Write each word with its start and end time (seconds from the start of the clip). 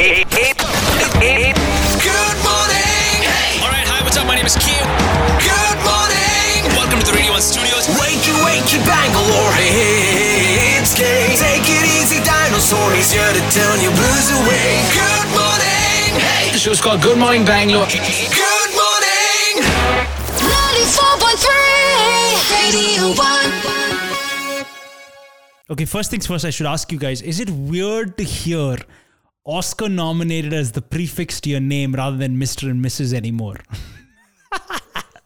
Good 0.00 0.16
morning. 0.16 0.32
All 3.60 3.68
right, 3.68 3.84
hi, 3.84 4.00
what's 4.00 4.16
up? 4.16 4.24
My 4.24 4.32
name 4.32 4.48
is 4.48 4.56
Q. 4.56 4.72
Good 5.36 5.78
morning. 5.84 6.64
Welcome 6.72 7.04
to 7.04 7.12
the 7.12 7.12
Radio 7.12 7.36
1 7.36 7.44
Studios. 7.44 7.84
Wakey, 8.00 8.32
wakey, 8.40 8.80
Bangalore. 8.88 9.52
It's 9.60 10.96
K. 10.96 11.04
Take 11.36 11.68
it 11.68 11.84
easy, 12.00 12.16
dinosaur. 12.24 12.80
He's 12.96 13.12
here 13.12 13.28
to 13.28 13.42
turn 13.52 13.76
your 13.84 13.92
blues 13.92 14.32
away. 14.40 14.80
Good 14.96 15.28
morning. 15.36 16.16
Hey. 16.16 16.48
The 16.48 16.58
show's 16.64 16.80
called 16.80 17.04
Good 17.04 17.20
Morning 17.20 17.44
Bangalore. 17.44 17.84
Good 17.92 18.72
morning. 18.72 19.60
94.3 20.48 21.44
Radio 22.56 23.12
1 23.20 24.64
Okay, 25.68 25.84
first 25.84 26.08
things 26.10 26.24
first, 26.26 26.46
I 26.46 26.50
should 26.56 26.64
ask 26.64 26.90
you 26.90 26.96
guys 26.98 27.20
is 27.20 27.38
it 27.38 27.50
weird 27.50 28.16
to 28.16 28.24
hear 28.24 28.78
Oscar 29.44 29.88
nominated 29.88 30.52
as 30.52 30.72
the 30.72 30.82
prefix 30.82 31.40
to 31.40 31.48
your 31.50 31.60
name 31.60 31.94
rather 31.94 32.16
than 32.16 32.36
Mr. 32.36 32.70
and 32.70 32.84
Mrs. 32.84 33.14
anymore? 33.14 33.56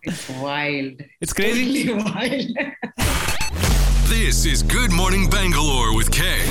It's 0.02 0.28
wild. 0.28 1.00
It's 1.20 1.32
crazy. 1.32 1.86
Totally 1.86 2.04
wild. 2.04 2.50
This 4.06 4.44
is 4.44 4.62
Good 4.62 4.92
Morning 4.92 5.28
Bangalore 5.30 5.96
with 5.96 6.10
Kay. 6.12 6.42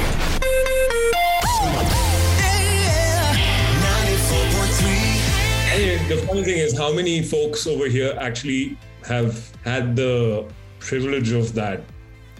I 5.71 6.05
the 6.09 6.17
funny 6.27 6.43
thing 6.43 6.57
is, 6.57 6.77
how 6.77 6.91
many 6.93 7.21
folks 7.21 7.65
over 7.67 7.87
here 7.87 8.17
actually 8.19 8.77
have 9.05 9.51
had 9.63 9.95
the 9.95 10.45
privilege 10.79 11.31
of 11.31 11.53
that? 11.53 11.81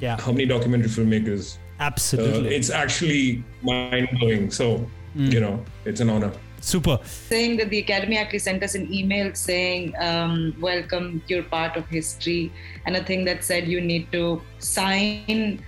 Yeah, 0.02 0.20
How 0.20 0.31
many 0.31 0.45
documentary 0.45 0.90
filmmakers? 0.90 1.58
Uh, 1.80 1.84
absolutely. 1.84 2.55
it's 2.55 2.70
actually 2.72 3.44
mind 3.62 4.09
blowing. 4.20 4.50
So, 4.52 4.90
you 5.16 5.40
know, 5.40 5.63
it's 5.85 5.99
an 6.02 6.09
honor. 6.09 6.31
Super. 6.63 6.98
saying 7.03 7.58
that 7.58 7.70
the 7.70 7.80
Academy 7.80 8.17
actually 8.17 8.40
sent 8.40 8.63
us 8.63 8.73
an 8.73 8.92
email 8.92 9.36
saying, 9.36 9.94
um, 10.00 10.55
Welcome, 10.61 11.22
you're 11.28 11.44
part 11.44 11.75
of 11.75 11.86
history. 11.88 12.53
And 12.86 12.95
a 12.95 13.03
thing 13.03 13.25
that 13.25 13.44
said 13.44 13.67
you 13.67 13.81
need 13.81 14.11
to 14.14 14.42
sign 14.59 15.61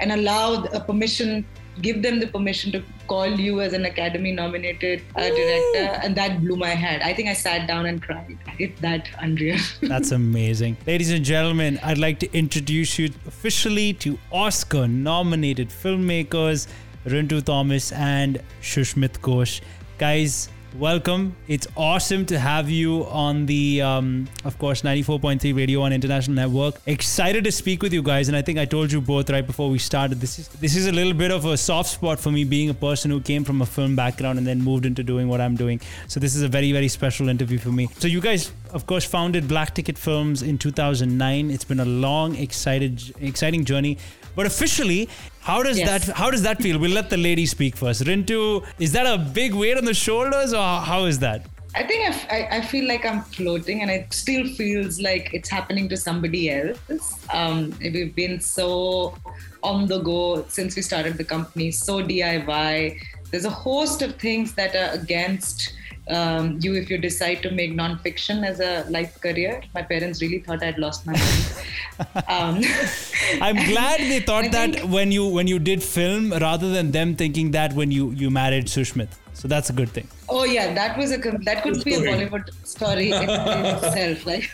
and 0.00 0.12
allow 0.12 0.64
a 0.64 0.80
permission, 0.80 1.44
give 1.82 2.02
them 2.02 2.18
the 2.18 2.26
permission 2.26 2.72
to 2.72 2.82
call 3.06 3.28
you 3.28 3.60
as 3.60 3.74
an 3.74 3.84
Academy 3.84 4.32
nominated 4.32 5.02
uh, 5.14 5.20
director. 5.20 6.00
And 6.02 6.16
that 6.16 6.40
blew 6.40 6.56
my 6.56 6.70
head. 6.70 7.00
I 7.02 7.14
think 7.14 7.28
I 7.28 7.32
sat 7.32 7.68
down 7.68 7.86
and 7.86 8.02
cried. 8.02 8.36
It's 8.58 8.80
that 8.80 9.08
unreal. 9.20 9.58
That's 9.82 10.10
amazing. 10.10 10.78
Ladies 10.84 11.12
and 11.12 11.24
gentlemen, 11.24 11.78
I'd 11.84 11.98
like 11.98 12.18
to 12.20 12.32
introduce 12.36 12.98
you 12.98 13.10
officially 13.26 13.92
to 13.94 14.18
Oscar 14.32 14.88
nominated 14.88 15.68
filmmakers 15.68 16.66
Rintu 17.06 17.42
Thomas 17.42 17.92
and 17.92 18.40
Sushmit 18.60 19.20
Ghosh. 19.20 19.60
Guys, 19.98 20.48
welcome. 20.78 21.34
It's 21.48 21.66
awesome 21.76 22.26
to 22.26 22.38
have 22.38 22.68
you 22.68 23.06
on 23.06 23.46
the, 23.46 23.82
um, 23.82 24.28
of 24.44 24.58
course, 24.58 24.82
94.3 24.82 25.56
Radio 25.56 25.80
1 25.80 25.92
International 25.92 26.34
Network. 26.34 26.76
Excited 26.86 27.44
to 27.44 27.52
speak 27.52 27.82
with 27.82 27.92
you 27.92 28.02
guys. 28.02 28.28
And 28.28 28.36
I 28.36 28.42
think 28.42 28.58
I 28.58 28.64
told 28.66 28.92
you 28.92 29.00
both 29.00 29.30
right 29.30 29.46
before 29.46 29.70
we 29.70 29.78
started. 29.78 30.20
This 30.20 30.38
is 30.38 30.48
this 30.48 30.76
is 30.76 30.86
a 30.86 30.92
little 30.92 31.14
bit 31.14 31.30
of 31.30 31.44
a 31.44 31.56
soft 31.56 31.90
spot 31.90 32.20
for 32.20 32.30
me 32.30 32.44
being 32.44 32.70
a 32.70 32.74
person 32.74 33.10
who 33.10 33.20
came 33.20 33.44
from 33.44 33.62
a 33.62 33.66
film 33.66 33.96
background 33.96 34.38
and 34.38 34.46
then 34.46 34.62
moved 34.62 34.86
into 34.86 35.02
doing 35.02 35.28
what 35.28 35.40
I'm 35.40 35.56
doing. 35.56 35.80
So 36.06 36.20
this 36.20 36.36
is 36.36 36.42
a 36.42 36.48
very, 36.48 36.72
very 36.72 36.88
special 36.88 37.28
interview 37.28 37.58
for 37.58 37.70
me. 37.70 37.88
So 37.98 38.08
you 38.08 38.20
guys, 38.20 38.52
of 38.70 38.86
course, 38.86 39.04
founded 39.04 39.48
Black 39.48 39.74
Ticket 39.74 39.98
Films 39.98 40.42
in 40.42 40.58
2009. 40.58 41.50
It's 41.50 41.64
been 41.64 41.80
a 41.80 41.84
long, 41.84 42.36
excited, 42.36 43.14
exciting 43.20 43.64
journey. 43.64 43.96
But 44.40 44.46
officially, 44.46 45.06
how 45.40 45.62
does 45.62 45.78
Yes. 45.78 45.88
that 46.06 46.16
how 46.16 46.30
does 46.30 46.40
that 46.48 46.62
feel? 46.62 46.78
We'll 46.82 46.96
let 47.00 47.10
the 47.10 47.18
lady 47.18 47.44
speak 47.44 47.76
first. 47.76 48.00
Rintu, 48.10 48.64
is 48.78 48.92
that 48.92 49.06
a 49.06 49.18
big 49.18 49.52
weight 49.62 49.76
on 49.76 49.84
the 49.84 49.92
shoulders, 49.92 50.54
or 50.54 50.68
how 50.90 51.00
is 51.04 51.18
that? 51.18 51.40
I 51.74 51.82
think 51.88 52.00
I, 52.06 52.12
f- 52.18 52.26
I- 52.36 52.48
I 52.58 52.60
feel 52.70 52.86
like 52.92 53.04
I'm 53.10 53.20
floating, 53.36 53.82
and 53.82 53.90
it 53.96 54.06
still 54.20 54.46
feels 54.60 54.98
like 55.08 55.28
it's 55.34 55.50
happening 55.56 55.90
to 55.90 55.96
somebody 56.06 56.42
else. 56.50 57.04
Um, 57.40 57.58
we've 57.82 58.14
been 58.22 58.40
so 58.40 58.68
on 59.62 59.86
the 59.92 59.98
go 59.98 60.22
since 60.48 60.74
we 60.74 60.80
started 60.90 61.18
the 61.18 61.28
company, 61.34 61.70
so 61.70 62.00
DIY. 62.12 62.96
There's 63.30 63.44
a 63.44 63.56
host 63.66 64.00
of 64.00 64.16
things 64.26 64.54
that 64.54 64.74
are 64.74 64.90
against 65.02 65.74
um, 66.08 66.58
you 66.60 66.74
if 66.74 66.90
you 66.90 66.98
decide 66.98 67.42
to 67.42 67.50
make 67.50 67.72
nonfiction 67.72 68.44
as 68.46 68.60
a 68.60 68.84
life 68.90 69.20
career. 69.20 69.62
My 69.74 69.82
parents 69.82 70.20
really 70.22 70.40
thought 70.40 70.62
I'd 70.62 70.78
lost 70.78 71.06
my 71.06 71.12
mind. 71.12 72.24
um, 72.28 72.62
I'm 73.42 73.56
glad 73.56 74.00
they 74.00 74.20
thought 74.20 74.44
I 74.44 74.48
that 74.48 74.74
think- 74.74 74.92
when 74.92 75.12
you 75.12 75.26
when 75.28 75.46
you 75.46 75.58
did 75.58 75.82
film, 75.82 76.32
rather 76.32 76.70
than 76.70 76.90
them 76.90 77.14
thinking 77.16 77.50
that 77.52 77.72
when 77.74 77.90
you 77.90 78.10
you 78.12 78.30
married 78.30 78.66
Sushmit. 78.66 79.08
So 79.34 79.48
that's 79.48 79.70
a 79.70 79.72
good 79.72 79.88
thing. 79.90 80.06
Oh 80.28 80.44
yeah, 80.44 80.74
that 80.74 80.98
was 80.98 81.12
a 81.12 81.18
that 81.18 81.62
could 81.62 81.82
be 81.84 81.94
a 81.94 81.98
Bollywood 82.00 82.50
story 82.66 83.10
in 83.10 83.30
itself. 83.30 84.26
Like 84.26 84.50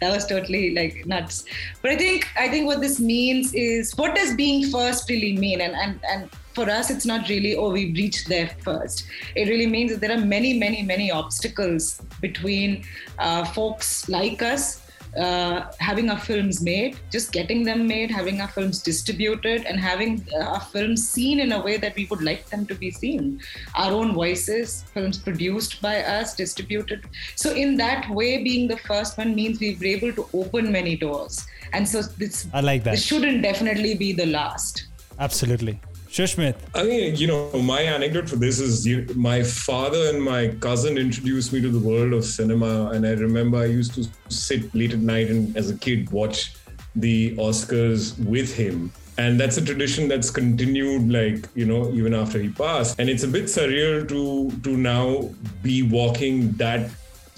that 0.00 0.12
was 0.12 0.26
totally 0.26 0.74
like 0.74 1.04
nuts. 1.06 1.44
But 1.82 1.92
I 1.92 1.96
think 1.96 2.28
I 2.38 2.48
think 2.48 2.66
what 2.66 2.80
this 2.80 3.00
means 3.00 3.52
is 3.54 3.96
what 3.96 4.14
does 4.14 4.34
being 4.34 4.70
first 4.70 5.08
really 5.10 5.36
mean? 5.36 5.60
And 5.60 5.74
and 5.74 6.00
and 6.08 6.30
for 6.54 6.68
us, 6.68 6.90
it's 6.90 7.06
not 7.06 7.28
really 7.28 7.56
oh 7.56 7.70
we've 7.70 7.96
reached 7.96 8.28
there 8.28 8.50
first. 8.62 9.06
It 9.34 9.48
really 9.48 9.66
means 9.66 9.92
that 9.92 10.00
there 10.00 10.12
are 10.16 10.24
many 10.24 10.58
many 10.58 10.82
many 10.82 11.10
obstacles 11.10 12.00
between 12.20 12.84
uh, 13.18 13.44
folks 13.44 14.08
like 14.08 14.42
us 14.42 14.82
uh, 15.16 15.66
having 15.78 16.08
our 16.08 16.18
films 16.18 16.62
made, 16.62 16.96
just 17.10 17.32
getting 17.32 17.64
them 17.64 17.86
made, 17.86 18.10
having 18.10 18.40
our 18.40 18.48
films 18.48 18.82
distributed, 18.82 19.64
and 19.64 19.80
having 19.80 20.24
uh, 20.34 20.44
our 20.44 20.60
films 20.60 21.08
seen 21.08 21.40
in 21.40 21.52
a 21.52 21.60
way 21.60 21.76
that 21.76 21.94
we 21.96 22.06
would 22.06 22.22
like 22.22 22.48
them 22.48 22.66
to 22.66 22.74
be 22.74 22.90
seen. 22.90 23.40
Our 23.74 23.92
own 23.92 24.14
voices, 24.14 24.84
films 24.94 25.18
produced 25.18 25.82
by 25.82 26.02
us, 26.02 26.34
distributed. 26.34 27.06
So, 27.34 27.52
in 27.52 27.76
that 27.78 28.08
way, 28.10 28.42
being 28.42 28.68
the 28.68 28.78
first 28.78 29.18
one 29.18 29.34
means 29.34 29.58
we 29.60 29.74
were 29.74 29.86
able 29.86 30.12
to 30.12 30.28
open 30.32 30.70
many 30.70 30.96
doors. 30.96 31.44
And 31.72 31.88
so, 31.88 32.02
this, 32.02 32.46
I 32.52 32.60
like 32.60 32.84
that. 32.84 32.92
this 32.92 33.04
shouldn't 33.04 33.42
definitely 33.42 33.94
be 33.94 34.12
the 34.12 34.26
last. 34.26 34.86
Absolutely. 35.18 35.80
Sushmit. 36.10 36.56
I 36.74 36.82
mean, 36.82 37.14
you 37.14 37.28
know, 37.28 37.52
my 37.62 37.82
anecdote 37.82 38.28
for 38.28 38.34
this 38.34 38.58
is 38.58 38.84
you, 38.84 39.06
my 39.14 39.44
father 39.44 40.08
and 40.08 40.20
my 40.20 40.48
cousin 40.58 40.98
introduced 40.98 41.52
me 41.52 41.60
to 41.60 41.68
the 41.68 41.78
world 41.78 42.12
of 42.12 42.24
cinema. 42.24 42.90
And 42.90 43.06
I 43.06 43.12
remember 43.12 43.58
I 43.58 43.66
used 43.66 43.94
to 43.94 44.08
sit 44.28 44.74
late 44.74 44.92
at 44.92 44.98
night 44.98 45.30
and 45.30 45.56
as 45.56 45.70
a 45.70 45.76
kid 45.76 46.10
watch 46.10 46.56
the 46.96 47.36
Oscars 47.36 48.18
with 48.24 48.52
him. 48.52 48.92
And 49.18 49.38
that's 49.38 49.56
a 49.58 49.64
tradition 49.64 50.08
that's 50.08 50.30
continued, 50.30 51.12
like, 51.12 51.46
you 51.54 51.66
know, 51.66 51.92
even 51.92 52.12
after 52.12 52.40
he 52.40 52.48
passed. 52.48 52.98
And 52.98 53.08
it's 53.08 53.22
a 53.22 53.28
bit 53.28 53.44
surreal 53.44 54.08
to 54.08 54.50
to 54.62 54.76
now 54.76 55.30
be 55.62 55.82
walking 55.82 56.52
that 56.52 56.90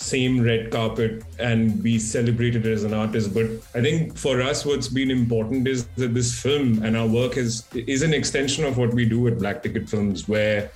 same 0.02 0.42
red 0.42 0.70
carpet 0.70 1.22
and 1.38 1.82
be 1.82 1.98
celebrated 1.98 2.66
as 2.66 2.84
an 2.84 2.94
artist. 2.94 3.32
But 3.34 3.46
i 3.74 3.80
think 3.80 4.16
for 4.18 4.42
us 4.42 4.64
what's 4.66 4.88
been 4.88 5.10
important 5.10 5.68
is 5.68 5.86
that 6.02 6.14
this 6.14 6.30
film 6.44 6.82
and 6.84 6.96
our 6.96 7.06
work 7.06 7.36
is 7.36 7.64
is 7.74 8.02
an 8.02 8.14
extension 8.20 8.64
of 8.64 8.78
what 8.78 8.92
we 8.92 9.04
do 9.04 9.26
at 9.28 9.38
black 9.38 9.62
ticket 9.62 9.88
films 9.88 10.28
where 10.28 10.70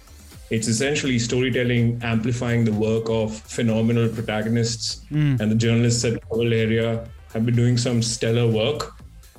it's 0.50 0.68
essentially 0.68 1.18
storytelling 1.18 2.00
amplifying 2.02 2.64
the 2.64 2.72
work 2.72 3.08
of 3.08 3.36
phenomenal 3.56 4.08
protagonists 4.08 5.04
hmm. 5.08 5.34
and 5.40 5.50
the 5.50 5.60
journalists 5.66 6.04
at 6.04 6.22
our 6.32 6.46
area 6.66 7.08
have 7.32 7.44
been 7.44 7.56
doing 7.56 7.76
some 7.76 8.00
stellar 8.00 8.46
work 8.46 8.96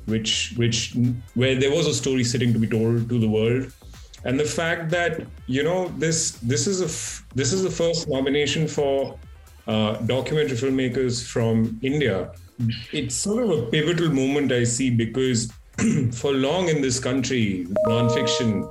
which 0.07 0.53
which 0.55 0.95
where 1.35 1.55
there 1.55 1.71
was 1.71 1.85
a 1.85 1.93
story 1.93 2.23
sitting 2.23 2.53
to 2.53 2.59
be 2.59 2.67
told 2.67 3.07
to 3.09 3.19
the 3.19 3.27
world. 3.27 3.71
And 4.23 4.39
the 4.39 4.45
fact 4.45 4.89
that 4.89 5.21
you 5.45 5.63
know 5.63 5.89
this 5.97 6.31
this 6.53 6.65
is 6.65 6.81
a 6.81 6.85
f- 6.85 7.25
this 7.35 7.53
is 7.53 7.63
the 7.63 7.69
first 7.69 8.07
nomination 8.07 8.67
for 8.67 9.17
uh, 9.67 9.93
documentary 10.05 10.57
filmmakers 10.57 11.25
from 11.25 11.79
India. 11.83 12.31
It's 12.91 13.15
sort 13.15 13.43
of 13.43 13.49
a 13.51 13.65
pivotal 13.67 14.09
moment 14.09 14.51
I 14.51 14.63
see 14.63 14.89
because 14.89 15.51
for 16.13 16.31
long 16.33 16.69
in 16.69 16.81
this 16.81 16.99
country, 16.99 17.67
nonfiction 17.85 18.69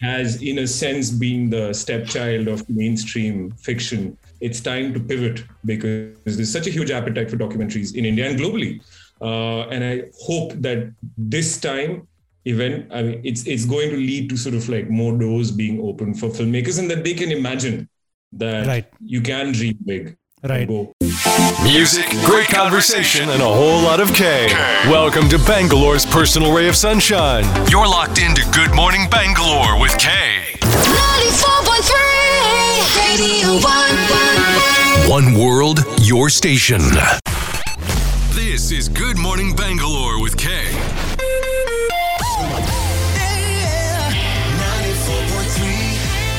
has, 0.00 0.42
in 0.42 0.58
a 0.58 0.66
sense, 0.66 1.10
been 1.10 1.50
the 1.50 1.72
stepchild 1.72 2.48
of 2.48 2.68
mainstream 2.68 3.50
fiction. 3.52 4.16
It's 4.40 4.60
time 4.60 4.92
to 4.94 5.00
pivot 5.00 5.44
because 5.64 6.36
there's 6.36 6.52
such 6.52 6.66
a 6.66 6.70
huge 6.70 6.90
appetite 6.90 7.30
for 7.30 7.36
documentaries 7.36 7.94
in 7.94 8.04
India 8.04 8.28
and 8.28 8.38
globally. 8.38 8.82
Uh, 9.20 9.68
and 9.68 9.82
I 9.82 10.02
hope 10.20 10.52
that 10.60 10.92
this 11.16 11.58
time 11.58 12.06
event, 12.44 12.92
I 12.92 13.02
mean, 13.02 13.20
it's 13.24 13.46
it's 13.46 13.64
going 13.64 13.90
to 13.90 13.96
lead 13.96 14.28
to 14.30 14.36
sort 14.36 14.54
of 14.54 14.68
like 14.68 14.90
more 14.90 15.16
doors 15.16 15.50
being 15.50 15.80
opened 15.80 16.20
for 16.20 16.28
filmmakers 16.28 16.78
and 16.78 16.90
that 16.90 17.02
they 17.02 17.14
can 17.14 17.32
imagine 17.32 17.88
that 18.32 18.66
Right. 18.66 18.86
you 19.00 19.20
can 19.22 19.52
dream 19.52 19.78
big. 19.84 20.16
And 20.42 20.50
Right. 20.50 20.68
Music, 21.62 22.04
great 22.24 22.48
conversation, 22.48 23.30
and 23.30 23.40
a 23.42 23.46
whole 23.46 23.80
lot 23.82 24.00
of 24.00 24.12
K. 24.12 24.48
Welcome 24.88 25.28
to 25.30 25.38
Bangalore's 25.38 26.04
personal 26.04 26.52
ray 26.54 26.68
of 26.68 26.76
sunshine. 26.76 27.44
You're 27.70 27.88
locked 27.88 28.18
into 28.18 28.42
Good 28.52 28.74
Morning 28.74 29.08
Bangalore 29.10 29.80
with 29.80 29.96
K. 29.98 30.10
94.3 30.60 33.08
Radio 33.08 33.58
1 35.08 35.10
One 35.10 35.34
world, 35.42 35.82
your 36.02 36.28
station. 36.28 36.82
This 38.34 38.70
is 38.70 38.88
Good 38.90 39.16
Morning 39.18 39.56
Bangalore 39.56 40.20
with 40.22 40.36
K. 40.36 40.50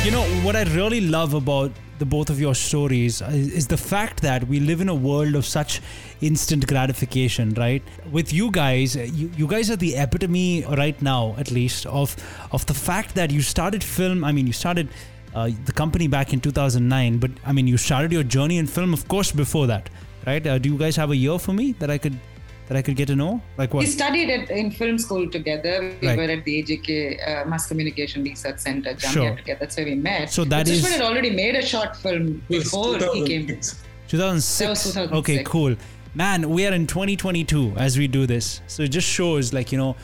You 0.04 0.12
know, 0.12 0.24
what 0.44 0.56
I 0.56 0.64
really 0.74 1.02
love 1.02 1.34
about 1.34 1.72
the 2.00 2.06
both 2.06 2.30
of 2.30 2.40
your 2.40 2.56
stories 2.56 3.22
is, 3.22 3.54
is 3.54 3.68
the 3.68 3.78
fact 3.78 4.22
that 4.22 4.48
we 4.48 4.60
live 4.60 4.82
in 4.82 4.90
a 4.90 4.96
world 4.96 5.36
of 5.36 5.46
such 5.46 5.82
instant 6.22 6.68
gratification, 6.68 7.54
right? 7.54 7.84
With 8.12 8.34
you 8.34 8.52
guys, 8.52 8.96
you, 8.96 9.32
you 9.36 9.48
guys 9.48 9.70
are 9.70 9.76
the 9.76 9.96
epitome 9.96 10.64
right 10.66 11.00
now, 11.02 11.36
at 11.38 11.52
least, 11.52 11.86
of 11.86 12.16
of 12.52 12.66
the 12.66 12.74
fact 12.74 13.16
that 13.16 13.32
you 13.32 13.42
started 13.42 13.84
film. 13.84 14.24
I 14.24 14.32
mean, 14.32 14.48
you 14.48 14.54
started 14.54 14.90
uh, 15.36 15.50
the 15.66 15.72
company 15.72 16.08
back 16.08 16.34
in 16.34 16.40
2009, 16.40 17.18
but 17.18 17.32
I 17.46 17.52
mean, 17.52 17.68
you 17.68 17.78
started 17.78 18.12
your 18.12 18.24
journey 18.24 18.58
in 18.58 18.68
film, 18.68 18.94
of 18.94 19.08
course, 19.08 19.32
before 19.32 19.68
that, 19.68 19.90
right? 20.26 20.46
Uh, 20.46 20.58
do 20.58 20.70
you 20.70 20.78
guys 20.78 20.96
have 20.96 21.12
a 21.12 21.16
year 21.16 21.38
for 21.40 21.54
me 21.54 21.74
that 21.74 21.90
I 21.90 21.98
could 21.98 22.20
that 22.68 22.78
I 22.78 22.82
could 22.82 22.96
get 22.96 23.08
to 23.08 23.16
know? 23.16 23.42
Like 23.58 23.74
what? 23.74 23.80
We 23.82 23.86
studied 23.88 24.30
it 24.30 24.50
in 24.50 24.72
film 24.72 24.98
school 24.98 25.30
together. 25.30 25.94
We 26.02 26.08
Right. 26.08 26.18
were 26.18 26.24
at 26.36 26.44
the 26.46 26.60
AJK 26.64 27.20
uh, 27.28 27.46
Mass 27.50 27.68
Communication 27.68 28.24
Research 28.24 28.60
Center, 28.60 28.94
Jamia 28.94 29.14
Sure. 29.14 29.36
together. 29.36 29.60
That's 29.62 29.78
where 29.78 29.86
we 29.86 29.96
met. 29.96 30.32
So 30.32 30.44
that 30.46 30.66
But 30.66 30.68
is- 30.74 30.84
Sushmit 30.84 30.92
had 30.92 31.02
already 31.02 31.30
made 31.32 31.56
a 31.56 31.66
short 31.66 31.96
film 31.96 32.42
before 32.50 32.98
he 32.98 33.26
came. 33.26 33.48
2006. 33.48 33.84
2006. 34.10 34.60
That 34.60 34.70
was 34.70 34.84
2006. 34.84 35.18
Okay, 35.20 35.44
cool. 35.44 35.76
Man, 36.16 36.50
we 36.50 36.66
are 36.66 36.74
in 36.74 36.88
2022 36.88 37.74
as 37.78 37.98
we 37.98 38.08
do 38.08 38.26
this. 38.26 38.62
So 38.68 38.84
it 38.84 38.90
just 38.90 39.08
shows 39.08 39.54
like, 39.54 39.72
you 39.72 39.78
know, 39.78 39.96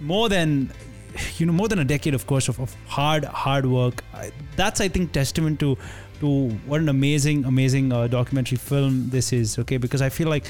more 0.00 0.28
than 0.28 0.70
you 1.38 1.44
know, 1.46 1.52
more 1.52 1.66
than 1.68 1.80
a 1.80 1.84
decade 1.84 2.14
of 2.14 2.26
course 2.26 2.46
of, 2.48 2.60
of 2.60 2.74
hard 2.86 3.24
hard 3.24 3.66
work. 3.66 4.02
I, 4.14 4.30
that's 4.56 4.80
I 4.80 4.88
think 4.88 5.10
testament 5.12 5.58
to 5.60 5.76
to 6.20 6.50
what 6.66 6.80
an 6.80 6.88
amazing 6.88 7.44
amazing 7.46 7.92
uh, 7.92 8.06
documentary 8.06 8.58
film 8.58 9.08
this 9.10 9.32
is, 9.32 9.58
okay? 9.58 9.76
Because 9.76 10.02
I 10.02 10.08
feel 10.08 10.28
like 10.28 10.44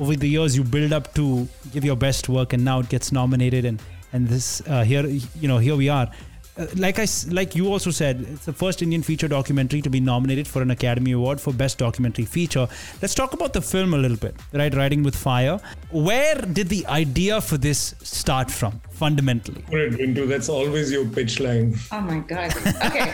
over 0.00 0.14
the 0.16 0.28
years 0.28 0.56
you 0.56 0.64
build 0.64 0.92
up 0.92 1.14
to 1.14 1.48
give 1.72 1.84
your 1.84 1.96
best 1.96 2.28
work 2.28 2.52
and 2.52 2.64
now 2.64 2.80
it 2.80 2.88
gets 2.88 3.12
nominated 3.12 3.64
and 3.64 3.80
and 4.12 4.28
this 4.28 4.62
uh, 4.66 4.84
here 4.84 5.06
you 5.06 5.48
know 5.48 5.58
here 5.58 5.76
we 5.76 5.88
are 5.88 6.10
uh, 6.56 6.66
like 6.76 6.98
I 6.98 7.02
s- 7.02 7.28
like 7.30 7.54
you 7.54 7.68
also 7.68 7.92
said, 7.92 8.20
it's 8.32 8.44
the 8.44 8.52
first 8.52 8.82
Indian 8.82 9.00
feature 9.00 9.28
documentary 9.28 9.80
to 9.80 9.88
be 9.90 10.00
nominated 10.00 10.48
for 10.48 10.60
an 10.60 10.72
Academy 10.72 11.12
Award 11.12 11.40
for 11.40 11.52
Best 11.52 11.78
Documentary 11.78 12.24
Feature. 12.24 12.66
Let's 13.00 13.14
talk 13.14 13.32
about 13.32 13.52
the 13.52 13.60
film 13.62 13.94
a 13.94 13.96
little 13.96 14.16
bit, 14.16 14.34
right? 14.52 14.74
Writing 14.74 15.04
with 15.04 15.14
Fire. 15.14 15.60
Where 15.92 16.34
did 16.34 16.68
the 16.68 16.84
idea 16.88 17.40
for 17.40 17.58
this 17.58 17.94
start 18.02 18.50
from, 18.50 18.80
fundamentally? 18.90 19.62
Put 19.70 19.78
it 19.82 20.00
into 20.00 20.26
that's 20.26 20.48
always 20.48 20.90
your 20.90 21.06
pitch 21.06 21.38
line. 21.38 21.76
Oh 21.92 22.00
my 22.00 22.18
god. 22.18 22.52
Okay. 22.86 23.12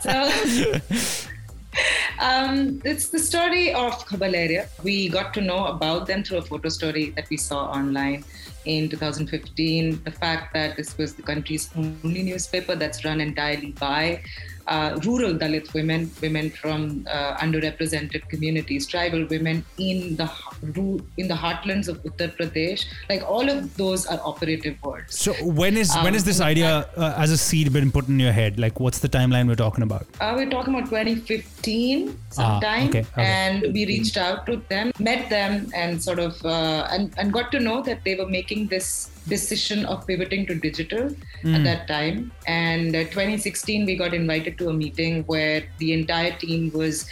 so 0.02 1.33
um, 2.20 2.80
it's 2.84 3.08
the 3.08 3.18
story 3.18 3.72
of 3.72 3.92
Khabar 4.06 4.30
Lahariya. 4.32 4.68
We 4.82 5.08
got 5.08 5.34
to 5.34 5.40
know 5.40 5.66
about 5.66 6.06
them 6.06 6.22
through 6.22 6.38
a 6.38 6.42
photo 6.42 6.68
story 6.68 7.10
that 7.10 7.28
we 7.30 7.36
saw 7.36 7.66
online 7.66 8.24
in 8.64 8.88
2015. 8.88 10.02
The 10.04 10.10
fact 10.10 10.54
that 10.54 10.76
this 10.76 10.96
was 10.96 11.14
the 11.14 11.22
country's 11.22 11.70
only 11.76 12.22
newspaper 12.22 12.74
that's 12.74 13.04
run 13.04 13.20
entirely 13.20 13.72
by 13.72 14.22
uh, 14.66 14.98
rural 15.04 15.34
Dalit 15.34 15.72
women, 15.74 16.10
women 16.22 16.50
from 16.50 17.06
uh, 17.10 17.36
underrepresented 17.36 18.28
communities, 18.28 18.86
tribal 18.86 19.26
women 19.26 19.64
in 19.78 20.16
the 20.16 20.30
in 21.18 21.28
the 21.28 21.34
heartlands 21.34 21.88
of 21.88 22.02
Uttar 22.04 22.34
Pradesh. 22.36 22.84
Like 23.08 23.22
all 23.22 23.48
of 23.48 23.76
those 23.76 24.06
are 24.06 24.20
operative 24.24 24.82
words. 24.82 25.18
So 25.18 25.32
when 25.62 25.76
is 25.76 25.94
when 26.02 26.14
is 26.14 26.24
this 26.24 26.40
Um, 26.40 26.46
idea 26.48 26.88
uh, 26.96 27.14
as 27.16 27.30
a 27.30 27.38
seed 27.38 27.72
been 27.72 27.90
put 27.90 28.08
in 28.08 28.18
your 28.20 28.32
head? 28.32 28.58
Like, 28.58 28.80
what's 28.80 28.98
the 29.00 29.08
timeline 29.08 29.46
we're 29.48 29.54
talking 29.66 29.82
about? 29.82 30.06
Uh, 30.20 30.32
we're 30.36 30.50
talking 30.50 30.74
about 30.74 30.88
2015 30.90 32.18
sometime, 32.30 32.86
Ah, 32.86 32.88
okay, 32.88 33.00
okay. 33.00 33.22
and 33.24 33.62
we 33.72 33.86
reached 33.86 34.16
out 34.16 34.46
to 34.46 34.56
them, 34.68 34.92
met 34.98 35.28
them, 35.30 35.68
and 35.74 36.02
sort 36.02 36.18
of 36.18 36.44
uh, 36.44 36.88
and 36.90 37.12
and 37.18 37.32
got 37.32 37.50
to 37.52 37.60
know 37.60 37.82
that 37.82 38.04
they 38.04 38.14
were 38.14 38.28
making 38.28 38.66
this 38.68 39.10
decision 39.28 39.84
of 39.86 40.06
pivoting 40.06 40.46
to 40.46 40.54
digital 40.54 41.14
Hmm. 41.42 41.54
at 41.54 41.64
that 41.64 41.88
time. 41.88 42.32
And 42.46 42.96
uh, 42.96 43.04
2016, 43.04 43.84
we 43.84 43.96
got 43.96 44.14
invited 44.14 44.56
to 44.58 44.68
a 44.70 44.72
meeting 44.72 45.24
where 45.24 45.64
the 45.78 45.92
entire 45.92 46.32
team 46.38 46.70
was 46.72 47.06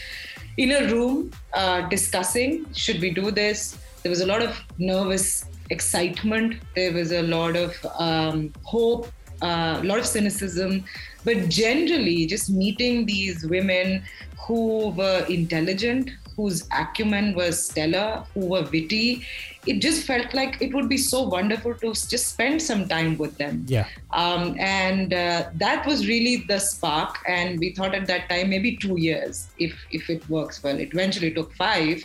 in 0.57 0.73
a 0.73 0.87
room 0.93 1.31
uh, 1.55 1.83
discussing 1.89 2.67
should 2.75 3.01
we 3.01 3.11
do 3.11 3.31
this. 3.31 3.79
There 4.03 4.11
was 4.11 4.21
a 4.21 4.27
lot 4.27 4.43
of 4.43 4.59
nervous 4.79 5.45
excitement. 5.71 6.57
There 6.75 6.93
was 6.93 7.13
a 7.13 7.23
lot 7.23 7.57
of 7.57 7.75
um, 7.99 8.53
hope 8.63 9.09
uh, 9.43 9.81
a 9.83 9.85
lot 9.85 9.99
of 9.99 10.07
cynicism, 10.07 10.85
but 11.25 11.49
generally 11.49 12.27
just 12.27 12.49
meeting 12.49 13.07
these 13.07 13.45
women 13.45 14.03
who 14.47 14.91
were 14.91 15.27
intelligent, 15.29 16.11
whose 16.37 16.67
acumen 16.73 17.35
was 17.35 17.67
stellar, 17.67 18.25
who 18.35 18.47
were 18.47 18.63
witty, 18.63 19.25
it 19.67 19.81
just 19.81 20.05
felt 20.05 20.35
like 20.35 20.61
it 20.61 20.75
would 20.75 20.89
be 20.89 20.97
so 20.97 21.23
wonderful 21.23 21.75
to 21.75 21.93
just 21.93 22.29
spend 22.29 22.61
some 22.61 22.89
time 22.89 23.17
with 23.17 23.39
them. 23.39 23.65
Yeah. 23.69 23.87
Um, 24.11 24.57
and 24.59 25.15
uh, 25.15 25.51
that 25.55 25.87
was 25.87 26.09
really 26.09 26.45
the 26.49 26.59
spark. 26.59 27.19
And 27.29 27.61
we 27.61 27.73
thought 27.73 27.95
at 27.95 28.07
that 28.07 28.29
time 28.29 28.51
maybe 28.51 28.77
two 28.77 28.99
years 28.99 29.49
if 29.59 29.75
if 29.93 30.11
it 30.11 30.29
works 30.29 30.63
well. 30.63 30.79
It 30.79 30.93
eventually 30.93 31.33
took 31.33 31.53
five, 31.55 32.05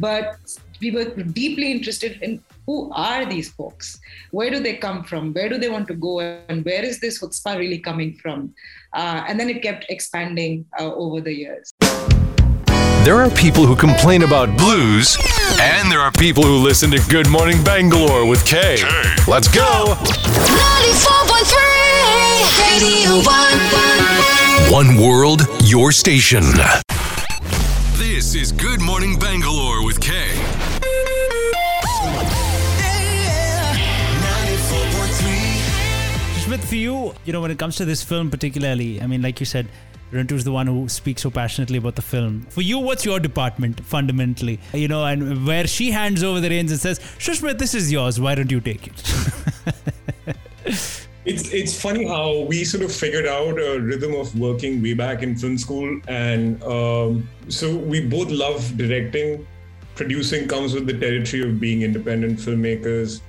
but 0.00 0.38
we 0.80 0.90
were 0.90 1.04
deeply 1.04 1.72
interested 1.72 2.20
in 2.22 2.42
who 2.66 2.90
are 2.92 3.24
these 3.24 3.50
folks? 3.50 3.98
Where 4.30 4.50
do 4.50 4.60
they 4.60 4.76
come 4.76 5.02
from? 5.02 5.32
Where 5.32 5.48
do 5.48 5.56
they 5.56 5.70
want 5.70 5.88
to 5.88 5.94
go? 5.94 6.20
And 6.20 6.64
where 6.64 6.84
is 6.84 7.00
this 7.00 7.20
chutzpah 7.20 7.58
really 7.58 7.78
coming 7.78 8.14
from? 8.22 8.54
Uh, 8.92 9.24
and 9.26 9.40
then 9.40 9.48
it 9.48 9.62
kept 9.62 9.86
expanding 9.88 10.66
uh, 10.78 10.94
over 10.94 11.22
the 11.22 11.32
years. 11.32 11.72
There 13.04 13.22
are 13.22 13.30
people 13.30 13.64
who 13.64 13.74
complain 13.74 14.22
about 14.22 14.54
blues, 14.58 15.16
and 15.60 15.90
there 15.90 16.00
are 16.00 16.12
people 16.12 16.42
who 16.42 16.58
listen 16.58 16.90
to 16.90 17.00
Good 17.08 17.26
Morning 17.28 17.64
Bangalore 17.64 18.26
with 18.28 18.44
Kay. 18.44 18.76
Let's 19.26 19.48
go! 19.48 19.94
94.3 19.96 22.74
Radio 22.74 23.22
1. 24.70 24.72
One 24.72 24.96
world, 25.00 25.46
your 25.64 25.90
station. 25.92 26.42
This 27.94 28.34
is 28.34 28.52
Good 28.52 28.82
Morning 28.82 29.18
Bangalore 29.18 29.82
with 29.86 29.98
K. 30.00 30.12
Smith, 36.44 36.64
for 36.66 36.76
you, 36.76 37.14
you 37.24 37.32
know, 37.32 37.40
when 37.42 37.50
it 37.50 37.58
comes 37.58 37.76
to 37.76 37.84
this 37.84 38.02
film 38.02 38.30
particularly, 38.30 39.02
I 39.02 39.06
mean, 39.06 39.20
like 39.20 39.38
you 39.40 39.46
said, 39.46 39.68
Rintu 40.12 40.32
is 40.32 40.44
the 40.44 40.52
one 40.52 40.66
who 40.66 40.88
speaks 40.88 41.22
so 41.22 41.30
passionately 41.30 41.78
about 41.78 41.96
the 41.96 42.02
film. 42.02 42.46
For 42.48 42.62
you, 42.62 42.78
what's 42.78 43.04
your 43.04 43.20
department 43.20 43.84
fundamentally? 43.84 44.58
You 44.72 44.88
know, 44.88 45.04
and 45.04 45.46
where 45.46 45.66
she 45.66 45.90
hands 45.90 46.22
over 46.22 46.40
the 46.40 46.48
reins 46.48 46.70
and 46.70 46.80
says, 46.80 46.98
Sushmit, 47.18 47.58
this 47.58 47.74
is 47.74 47.92
yours. 47.92 48.18
Why 48.18 48.34
don't 48.34 48.50
you 48.50 48.60
take 48.60 48.86
it? 48.86 49.02
It's 51.28 51.52
it's 51.52 51.78
funny 51.78 52.06
how 52.08 52.40
we 52.48 52.64
sort 52.64 52.82
of 52.82 52.90
figured 52.90 53.26
out 53.26 53.58
a 53.60 53.78
rhythm 53.80 54.14
of 54.14 54.34
working 54.38 54.80
way 54.82 54.94
back 54.94 55.22
in 55.22 55.36
film 55.36 55.58
school, 55.58 56.00
and 56.08 56.62
um, 56.62 57.28
so 57.48 57.76
we 57.76 58.00
both 58.00 58.30
love 58.30 58.64
directing. 58.78 59.46
Producing 59.94 60.48
comes 60.48 60.72
with 60.72 60.86
the 60.86 60.96
territory 60.96 61.42
of 61.42 61.60
being 61.60 61.82
independent 61.82 62.38
filmmakers. 62.38 63.20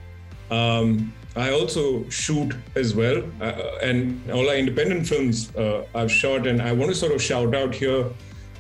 Um, 0.50 1.12
I 1.40 1.52
also 1.52 2.08
shoot 2.10 2.54
as 2.76 2.96
well, 2.96 3.24
uh, 3.40 3.78
and 3.82 4.30
all 4.32 4.50
our 4.50 4.56
independent 4.56 5.08
films 5.08 5.56
uh, 5.56 5.86
I've 5.96 6.12
shot. 6.12 6.46
And 6.48 6.62
I 6.62 6.72
want 6.74 6.92
to 6.92 6.96
sort 6.96 7.14
of 7.14 7.22
shout 7.22 7.56
out 7.56 7.74
here 7.74 8.06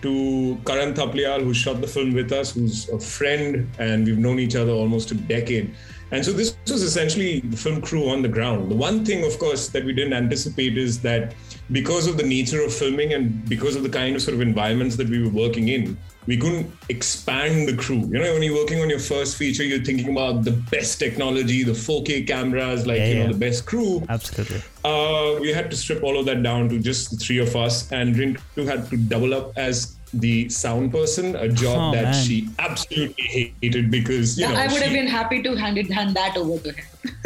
to 0.01 0.57
Karan 0.65 0.93
Thapliyal, 0.93 1.43
who 1.43 1.53
shot 1.53 1.81
the 1.81 1.87
film 1.87 2.13
with 2.13 2.31
us, 2.31 2.53
who's 2.53 2.87
a 2.89 2.99
friend, 2.99 3.69
and 3.79 4.05
we've 4.05 4.17
known 4.17 4.39
each 4.39 4.55
other 4.55 4.71
almost 4.71 5.11
a 5.11 5.15
decade. 5.15 5.75
And 6.11 6.25
so 6.25 6.31
this 6.31 6.55
was 6.67 6.81
essentially 6.81 7.41
the 7.41 7.57
film 7.57 7.81
crew 7.81 8.09
on 8.09 8.21
the 8.21 8.29
ground. 8.29 8.71
The 8.71 8.75
one 8.75 9.05
thing, 9.05 9.25
of 9.25 9.37
course, 9.39 9.67
that 9.69 9.83
we 9.83 9.93
didn't 9.93 10.13
anticipate 10.13 10.77
is 10.77 11.01
that 11.01 11.35
because 11.71 12.07
of 12.07 12.17
the 12.17 12.23
nature 12.23 12.61
of 12.63 12.73
filming 12.73 13.13
and 13.13 13.47
because 13.47 13.75
of 13.75 13.83
the 13.83 13.89
kind 13.89 14.15
of 14.15 14.21
sort 14.21 14.35
of 14.35 14.41
environments 14.41 14.95
that 14.97 15.07
we 15.07 15.21
were 15.23 15.29
working 15.29 15.69
in, 15.69 15.97
we 16.25 16.37
couldn't 16.37 16.71
expand 16.89 17.67
the 17.67 17.75
crew. 17.75 18.01
You 18.11 18.19
know, 18.19 18.33
when 18.33 18.43
you're 18.43 18.55
working 18.55 18.81
on 18.81 18.89
your 18.89 18.99
first 18.99 19.37
feature, 19.37 19.63
you're 19.63 19.83
thinking 19.83 20.09
about 20.11 20.43
the 20.43 20.51
best 20.51 20.99
technology, 20.99 21.63
the 21.63 21.71
4K 21.71 22.27
cameras, 22.27 22.85
like 22.85 22.97
Yeah, 22.97 23.07
you 23.07 23.15
know, 23.15 23.21
yeah. 23.25 23.31
the 23.31 23.37
best 23.37 23.65
crew. 23.65 24.03
Absolutely. 24.09 24.61
Uh, 24.83 25.37
we 25.39 25.51
had 25.51 25.69
to 25.71 25.77
strip 25.77 26.03
all 26.03 26.19
of 26.19 26.25
that 26.25 26.43
down 26.43 26.69
to 26.69 26.79
just 26.79 27.11
the 27.11 27.17
three 27.17 27.39
of 27.39 27.55
us, 27.55 27.91
and 27.91 28.15
Rintu 28.15 28.65
had 28.65 28.89
to 28.89 28.97
double 28.97 29.33
up 29.33 29.57
as 29.57 29.95
the 30.13 30.49
sound 30.49 30.91
person, 30.91 31.35
a 31.35 31.47
job 31.47 31.77
Oh, 31.79 31.91
that 31.95 32.03
man. 32.03 32.25
she 32.25 32.49
absolutely 32.57 33.23
hated 33.61 33.91
because 33.91 34.37
you 34.39 34.47
know 34.47 34.55
I 34.55 34.67
would 34.67 34.81
have 34.81 34.91
been 34.91 35.07
happy 35.07 35.41
to 35.43 35.55
hand 35.55 35.77
it 35.77 35.91
hand 35.91 36.15
that 36.15 36.35
over 36.37 36.57
to 36.63 36.71
him. 36.71 36.85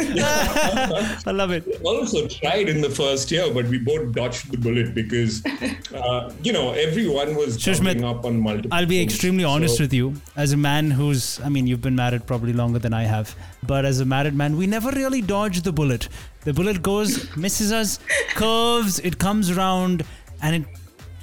I 1.26 1.30
love 1.32 1.50
it. 1.50 1.64
also 1.82 2.26
tried 2.28 2.68
in 2.68 2.80
the 2.80 2.90
first 2.90 3.30
year, 3.30 3.52
but 3.52 3.66
we 3.66 3.78
both 3.78 4.12
dodged 4.12 4.50
the 4.52 4.58
bullet 4.58 4.94
because 4.94 5.44
uh, 5.94 6.32
you 6.42 6.52
know 6.52 6.72
everyone 6.72 7.34
was 7.36 7.56
Sushmit, 7.58 7.94
doubling 7.94 8.04
up 8.04 8.24
on 8.24 8.40
multiple. 8.40 8.70
I'll 8.72 8.86
be 8.86 8.98
things. 8.98 9.12
extremely 9.12 9.44
honest 9.44 9.76
So- 9.78 9.84
with 9.84 9.92
you. 9.92 10.14
As 10.36 10.52
a 10.52 10.56
man 10.56 10.90
who's, 10.90 11.40
I 11.40 11.48
mean, 11.48 11.66
you've 11.66 11.80
been 11.82 11.96
married 11.96 12.26
probably 12.26 12.52
longer 12.52 12.78
than 12.78 12.92
I 12.92 13.04
have, 13.04 13.34
but 13.62 13.84
as 13.84 14.00
a 14.00 14.04
married 14.04 14.34
man, 14.34 14.56
we 14.56 14.66
never 14.66 14.90
really 14.90 15.22
dodge 15.22 15.62
the 15.62 15.72
bullet. 15.72 16.08
The 16.44 16.52
bullet 16.52 16.82
goes, 16.82 17.34
misses 17.36 17.72
us, 17.72 17.98
curves, 18.34 18.98
it 19.00 19.18
comes 19.18 19.50
around, 19.50 20.02
and 20.42 20.56
it 20.56 20.64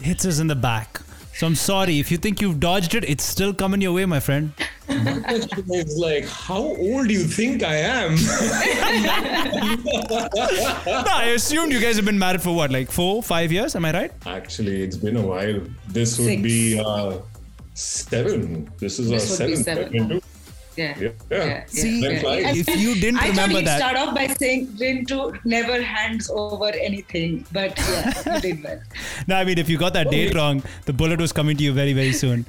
hits 0.03 0.25
us 0.25 0.39
in 0.39 0.48
the 0.48 0.56
back. 0.56 1.01
So 1.41 1.48
I'm 1.48 1.55
sorry. 1.55 1.98
If 2.00 2.12
you 2.12 2.17
think 2.17 2.39
you've 2.39 2.60
dodged 2.60 2.93
it, 2.93 3.03
it's 3.03 3.24
still 3.24 3.51
coming 3.51 3.81
your 3.81 3.93
way, 3.93 4.05
my 4.05 4.19
friend. 4.19 4.53
my 4.88 5.19
question 5.21 5.65
is 5.74 5.98
like, 5.98 6.24
how 6.27 6.60
old 6.62 7.07
do 7.07 7.13
you 7.15 7.24
think 7.24 7.63
I 7.63 7.77
am? 7.77 8.15
No, 10.86 11.13
I 11.15 11.31
assumed 11.33 11.71
you 11.71 11.79
guys 11.79 11.95
have 11.95 12.05
been 12.05 12.19
married 12.19 12.43
for 12.43 12.55
what, 12.55 12.69
like 12.69 12.91
four, 12.91 13.24
five 13.24 13.51
years? 13.51 13.75
Am 13.75 13.86
I 13.86 13.91
right? 13.91 14.12
Actually, 14.27 14.83
it's 14.83 14.98
been 14.98 15.17
a 15.17 15.21
while. 15.25 15.62
This 15.88 16.19
would 16.19 16.25
Six. 16.27 16.41
be 16.43 16.79
uh, 16.79 17.17
seven. 17.74 18.71
This 18.77 19.00
is 19.00 19.10
This 19.10 19.41
our 19.41 19.48
would 19.48 19.51
be 19.55 19.63
seventh. 19.63 19.89
seven. 19.91 20.21
Into. 20.77 21.03
Yeah. 21.03 21.11
Yeah. 21.29 21.45
Yeah. 21.45 21.65
See, 21.65 22.01
Time 22.01 22.55
if 22.55 22.67
you 22.79 22.95
didn't 22.95 23.21
I 23.21 23.29
remember 23.29 23.53
thought 23.53 23.59
you'd 23.59 23.67
that. 23.67 23.77
start 23.79 23.97
off 23.97 24.15
by 24.15 24.27
saying 24.27 24.67
Rintu 24.67 25.43
never 25.45 25.81
hands 25.81 26.29
over 26.29 26.67
anything, 26.67 27.45
but 27.51 27.77
yeah, 27.77 28.35
you 28.35 28.41
did 28.41 28.63
well. 28.63 28.81
No, 29.27 29.35
I 29.35 29.43
mean, 29.43 29.57
if 29.57 29.69
you 29.69 29.77
got 29.77 29.93
that 29.93 30.09
date 30.09 30.33
wrong, 30.33 30.63
the 30.85 30.93
bullet 30.93 31.19
was 31.19 31.31
coming 31.31 31.57
to 31.57 31.63
you 31.63 31.73
very, 31.73 31.93
very 31.93 32.13
soon. 32.13 32.45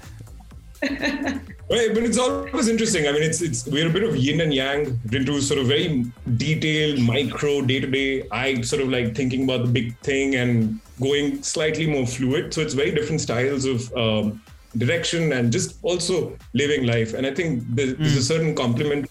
Right, 1.70 1.94
but 1.94 2.02
it's 2.02 2.18
always 2.18 2.68
interesting. 2.68 3.08
I 3.08 3.12
mean, 3.12 3.22
it's 3.22 3.40
it's 3.40 3.66
we're 3.66 3.88
a 3.88 3.90
bit 3.90 4.02
of 4.02 4.14
yin 4.14 4.42
and 4.42 4.52
yang 4.52 5.00
into 5.10 5.40
sort 5.40 5.58
of 5.58 5.68
very 5.68 6.04
detailed, 6.36 7.00
micro, 7.00 7.62
day 7.62 7.80
to 7.80 7.86
day. 7.86 8.28
I 8.30 8.60
sort 8.60 8.82
of 8.82 8.90
like 8.90 9.14
thinking 9.14 9.44
about 9.44 9.64
the 9.64 9.72
big 9.72 9.96
thing 10.00 10.34
and 10.34 10.80
going 11.00 11.42
slightly 11.42 11.86
more 11.86 12.06
fluid. 12.06 12.52
So 12.52 12.60
it's 12.60 12.74
very 12.74 12.90
different 12.90 13.22
styles 13.22 13.64
of 13.64 13.90
um, 13.96 14.42
direction 14.76 15.32
and 15.32 15.52
just 15.52 15.78
also 15.82 16.36
living 16.54 16.86
life. 16.86 17.14
And 17.14 17.26
I 17.26 17.34
think 17.34 17.62
there- 17.68 17.94
there's 17.94 18.12
a 18.12 18.16
hmm. 18.16 18.32
certain 18.32 18.54
complementary 18.54 19.10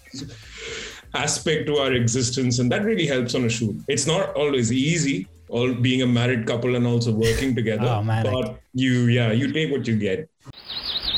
aspect 1.13 1.67
to 1.67 1.77
our 1.77 1.93
existence, 1.93 2.59
and 2.59 2.71
that 2.71 2.83
really 2.85 3.05
helps 3.05 3.35
on 3.35 3.45
a 3.45 3.49
shoot. 3.49 3.75
It's 3.87 4.07
not 4.07 4.33
always 4.35 4.71
easy. 4.71 5.27
All 5.49 5.73
being 5.73 6.01
a 6.01 6.07
married 6.07 6.47
couple 6.47 6.77
and 6.77 6.87
also 6.87 7.11
working 7.11 7.53
together, 7.53 7.85
Oh, 7.85 8.01
man, 8.01 8.25
I- 8.25 8.31
but 8.31 8.59
you, 8.73 9.07
yeah, 9.07 9.31
you 9.33 9.51
take 9.51 9.71
what 9.71 9.85
you 9.85 9.97
get. 9.97 10.29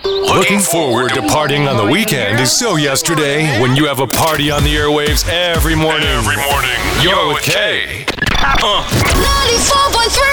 Looking 0.03 0.59
forward 0.59 1.13
to 1.13 1.21
partying 1.21 1.69
on 1.69 1.77
the 1.77 1.85
weekend 1.91 2.39
is 2.39 2.51
so 2.51 2.75
yesterday 2.75 3.61
when 3.61 3.75
you 3.75 3.85
have 3.85 3.99
a 3.99 4.07
party 4.07 4.49
on 4.49 4.63
the 4.63 4.75
airwaves 4.75 5.23
every 5.29 5.75
morning. 5.75 6.07
Every 6.07 6.35
morning. 6.37 6.79
You're 7.01 7.27
with 7.27 7.43
Kay. 7.43 8.05
94.3 8.41 10.32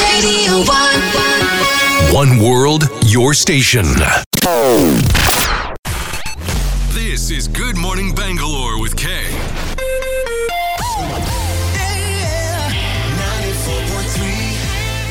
Radio 0.00 0.64
1. 0.64 2.14
One 2.14 2.38
world, 2.38 2.88
your 3.06 3.34
station. 3.34 3.84
This 6.92 7.30
is 7.30 7.46
Good 7.46 7.76
Morning 7.76 8.14
Bangalore 8.14 8.80
with 8.80 8.96
Kay. 8.96 9.26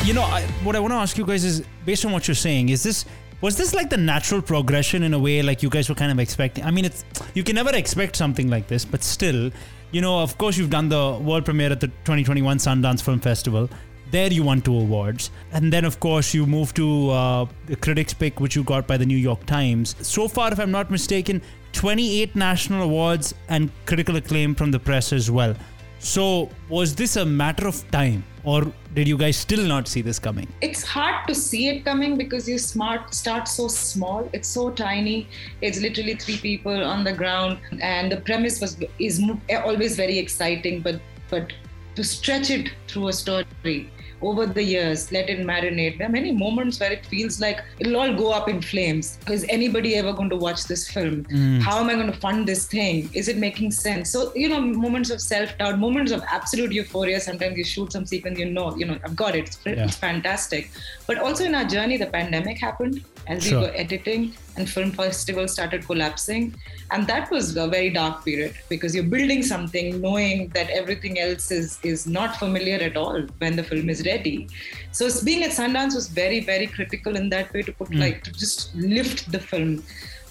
You 0.04 0.14
know, 0.14 0.22
I, 0.22 0.42
what 0.64 0.74
I 0.74 0.80
want 0.80 0.92
to 0.92 0.96
ask 0.96 1.16
you 1.16 1.24
guys 1.24 1.44
is, 1.44 1.62
based 1.84 2.04
on 2.04 2.10
what 2.12 2.26
you're 2.26 2.34
saying, 2.34 2.70
is 2.70 2.82
this 2.82 3.04
was 3.40 3.56
this 3.56 3.72
like 3.72 3.88
the 3.88 3.96
natural 3.96 4.42
progression 4.42 5.02
in 5.02 5.14
a 5.14 5.18
way, 5.18 5.40
like 5.40 5.62
you 5.62 5.70
guys 5.70 5.88
were 5.88 5.94
kind 5.94 6.12
of 6.12 6.18
expecting? 6.18 6.64
I 6.64 6.70
mean, 6.70 6.84
it's 6.84 7.04
you 7.34 7.42
can 7.44 7.54
never 7.54 7.74
expect 7.74 8.16
something 8.16 8.48
like 8.48 8.66
this, 8.66 8.84
but 8.84 9.02
still, 9.02 9.50
you 9.92 10.00
know, 10.00 10.20
of 10.20 10.36
course, 10.36 10.58
you've 10.58 10.70
done 10.70 10.88
the 10.88 11.18
world 11.22 11.44
premiere 11.44 11.72
at 11.72 11.80
the 11.80 11.86
2021 11.86 12.58
Sundance 12.58 13.02
Film 13.02 13.20
Festival. 13.20 13.70
There, 14.10 14.32
you 14.32 14.42
won 14.42 14.60
two 14.60 14.74
awards, 14.74 15.30
and 15.52 15.72
then 15.72 15.84
of 15.84 16.00
course 16.00 16.34
you 16.34 16.44
moved 16.44 16.74
to 16.76 17.10
uh, 17.10 17.46
the 17.66 17.76
Critics' 17.76 18.12
Pick, 18.12 18.40
which 18.40 18.56
you 18.56 18.64
got 18.64 18.86
by 18.86 18.96
the 18.96 19.06
New 19.06 19.16
York 19.16 19.46
Times. 19.46 19.94
So 20.02 20.26
far, 20.26 20.52
if 20.52 20.58
I'm 20.58 20.72
not 20.72 20.90
mistaken, 20.90 21.40
28 21.74 22.34
national 22.34 22.82
awards 22.82 23.34
and 23.48 23.70
critical 23.86 24.16
acclaim 24.16 24.56
from 24.56 24.72
the 24.72 24.80
press 24.80 25.12
as 25.12 25.30
well. 25.30 25.54
So, 26.00 26.48
was 26.68 26.94
this 26.94 27.16
a 27.16 27.24
matter 27.24 27.68
of 27.68 27.88
time, 27.90 28.24
or 28.42 28.72
did 28.94 29.06
you 29.06 29.16
guys 29.18 29.36
still 29.36 29.64
not 29.64 29.86
see 29.86 30.00
this 30.02 30.18
coming? 30.18 30.48
it's 30.60 30.82
hard 30.82 31.26
to 31.28 31.34
see 31.34 31.68
it 31.68 31.84
coming 31.84 32.16
because 32.16 32.48
you 32.48 32.58
smart 32.58 33.14
start 33.14 33.46
so 33.46 33.68
small 33.68 34.28
it's 34.32 34.48
so 34.48 34.70
tiny 34.70 35.28
it's 35.60 35.80
literally 35.80 36.14
three 36.14 36.38
people 36.38 36.82
on 36.84 37.04
the 37.04 37.12
ground 37.12 37.58
and 37.80 38.10
the 38.10 38.16
premise 38.16 38.60
was 38.60 38.76
is 38.98 39.22
always 39.64 39.96
very 39.96 40.18
exciting 40.18 40.80
but 40.80 41.00
but 41.28 41.52
to 41.94 42.02
stretch 42.02 42.50
it 42.50 42.70
through 42.88 43.08
a 43.08 43.12
story 43.12 43.90
over 44.22 44.46
the 44.46 44.62
years 44.62 45.10
let 45.12 45.28
it 45.30 45.40
marinate. 45.46 45.98
There 45.98 46.06
are 46.06 46.10
many 46.10 46.32
moments 46.32 46.80
where 46.80 46.92
it 46.92 47.06
feels 47.06 47.40
like 47.40 47.62
it'll 47.78 47.96
all 47.96 48.14
go 48.14 48.32
up 48.32 48.48
in 48.48 48.60
flames. 48.62 49.18
Is 49.28 49.44
anybody 49.48 49.96
ever 49.96 50.12
going 50.12 50.30
to 50.30 50.36
watch 50.36 50.64
this 50.64 50.90
film? 50.90 51.24
Hmm. 51.24 51.58
How 51.60 51.78
am 51.80 51.88
i 51.90 51.94
going 51.94 52.12
to 52.12 52.18
fund 52.18 52.46
this 52.46 52.66
thing? 52.66 53.08
Is 53.14 53.28
it 53.28 53.36
making 53.36 53.70
sense? 53.72 54.10
So 54.10 54.32
you 54.34 54.48
know 54.48 54.60
moments 54.60 55.10
of 55.10 55.20
self-doubt 55.20 55.78
moments 55.78 56.12
of 56.12 56.22
absolute 56.30 56.72
euphoria. 56.72 57.20
Sometimes 57.20 57.56
you 57.56 57.64
shoot 57.64 57.92
some 57.92 58.06
sequence 58.06 58.38
you 58.38 58.50
know 58.50 58.76
you 58.76 58.86
know 58.86 58.98
i've 59.04 59.16
got 59.16 59.34
it. 59.34 59.46
It's, 59.48 59.58
Yeah. 59.66 59.84
it's 59.84 59.96
fantastic. 59.96 60.70
But 61.06 61.18
also 61.18 61.44
in 61.44 61.54
our 61.54 61.64
journey 61.64 61.96
the 61.96 62.06
pandemic 62.06 62.58
happened 62.58 63.04
as 63.26 63.44
Sure. 63.44 63.60
we 63.60 63.66
were 63.66 63.74
editing 63.74 64.34
and 64.56 64.68
film 64.68 64.90
festivals 64.92 65.52
started 65.52 65.86
collapsing. 65.86 66.54
And 66.90 67.06
that 67.06 67.30
was 67.30 67.56
a 67.56 67.68
very 67.68 67.90
dark 67.90 68.24
period 68.24 68.54
because 68.68 68.94
you're 68.94 69.10
building 69.16 69.42
something 69.42 70.00
knowing 70.00 70.48
that 70.48 70.70
everything 70.70 71.20
else 71.20 71.50
is 71.50 71.78
is 71.82 72.06
not 72.06 72.36
familiar 72.36 72.78
at 72.88 72.96
all 72.96 73.22
when 73.38 73.56
the 73.56 73.62
film 73.62 73.88
is 73.88 74.04
ready. 74.04 74.48
So 74.92 75.08
being 75.24 75.44
at 75.44 75.52
sundance 75.52 75.94
was 75.94 76.08
very 76.08 76.40
very 76.40 76.66
critical 76.66 77.16
in 77.16 77.28
that 77.30 77.52
way 77.52 77.62
to 77.62 77.72
put 77.72 77.88
hmm. 77.88 78.00
like 78.00 78.24
to 78.24 78.32
just 78.32 78.74
lift 78.74 79.30
the 79.30 79.38
film 79.38 79.82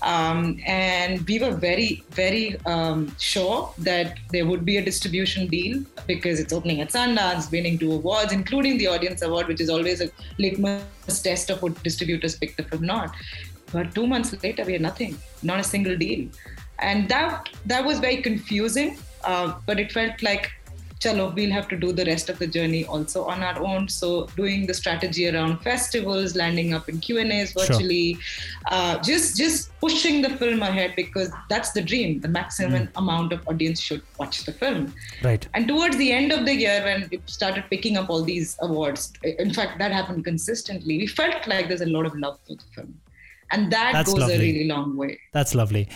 um, 0.02 0.58
and 0.66 1.28
we 1.28 1.40
were 1.40 1.52
very 1.52 2.04
very 2.12 2.56
um, 2.66 3.14
sure 3.20 3.74
that 3.78 4.18
there 4.32 4.46
would 4.46 4.64
be 4.66 4.78
a 4.78 4.84
distribution 4.84 5.48
deal 5.48 5.84
because 6.08 6.40
it's 6.40 6.54
opening 6.54 6.82
at 6.82 6.90
sundance 6.90 7.52
winning 7.52 7.78
two 7.78 7.92
awards 7.92 8.32
including 8.32 8.78
the 8.78 8.88
audience 8.88 9.22
award 9.22 9.48
which 9.48 9.62
is 9.62 9.70
always 9.70 10.02
a 10.02 10.10
litmus 10.38 11.22
test 11.22 11.50
of 11.50 11.62
what 11.62 11.82
distributors 11.84 12.36
pick 12.36 12.56
the 12.56 12.64
film 12.64 12.86
not. 12.86 13.14
But 13.72 13.94
two 13.94 14.08
months 14.08 14.34
later 14.44 14.64
we 14.64 14.74
had 14.74 14.82
nothing 14.82 15.18
not 15.44 15.60
a 15.60 15.64
single 15.64 15.96
deal. 15.96 16.30
And 16.80 17.10
that 17.10 17.50
that 17.66 17.86
was 17.86 18.00
very 18.00 18.22
confusing 18.22 18.98
uh, 19.24 19.54
but 19.66 19.80
it 19.80 19.92
felt 19.92 20.22
like 20.22 20.52
chalo 21.04 21.26
we'll 21.36 21.52
have 21.58 21.68
to 21.68 21.78
do 21.84 21.92
the 22.00 22.06
rest 22.06 22.30
of 22.30 22.38
the 22.40 22.48
journey 22.56 22.84
also 22.86 23.24
on 23.34 23.42
our 23.50 23.58
own 23.70 23.88
so 23.88 24.26
doing 24.36 24.66
the 24.68 24.74
strategy 24.74 25.30
around 25.30 25.58
festivals 25.68 26.36
landing 26.36 26.74
up 26.74 26.90
in 26.90 27.00
q 27.00 27.20
and 27.20 27.32
a's 27.32 27.54
virtually 27.54 28.18
uh, 28.72 28.98
just 29.10 29.38
just 29.38 29.72
pushing 29.80 30.22
the 30.22 30.30
film 30.42 30.62
ahead 30.62 30.94
because 30.96 31.30
that's 31.50 31.72
the 31.72 31.82
dream 31.82 32.20
the 32.20 32.28
maximum 32.28 32.90
amount 33.04 33.32
of 33.32 33.48
audience 33.48 33.80
should 33.80 34.02
watch 34.20 34.44
the 34.46 34.52
film 34.64 34.94
Right. 35.24 35.48
and 35.54 35.68
towards 35.68 35.96
the 35.98 36.12
end 36.12 36.32
of 36.32 36.46
the 36.46 36.54
year, 36.54 36.82
when 36.84 37.08
it 37.12 37.22
started 37.30 37.64
picking 37.70 37.96
up 37.98 38.10
all 38.10 38.24
these 38.24 38.58
awards, 38.62 39.14
in 39.24 39.54
fact, 39.54 39.78
that 39.80 39.92
happened 39.92 40.24
consistently. 40.26 40.98
We 40.98 41.08
felt 41.08 41.48
like 41.48 41.68
there's 41.68 41.82
a 41.82 41.86
lot 41.96 42.06
of 42.06 42.16
love 42.16 42.40
for 42.48 42.56
the 42.56 42.64
film. 42.76 43.00
And 43.52 43.72
that 43.72 43.92
That's 43.94 44.12
goes 44.12 44.20
lovely. 44.22 44.36
a 44.36 44.40
really 44.40 44.68
long 44.68 44.96
way. 44.96 45.20
That's 45.34 45.54
lovely. 45.56 45.90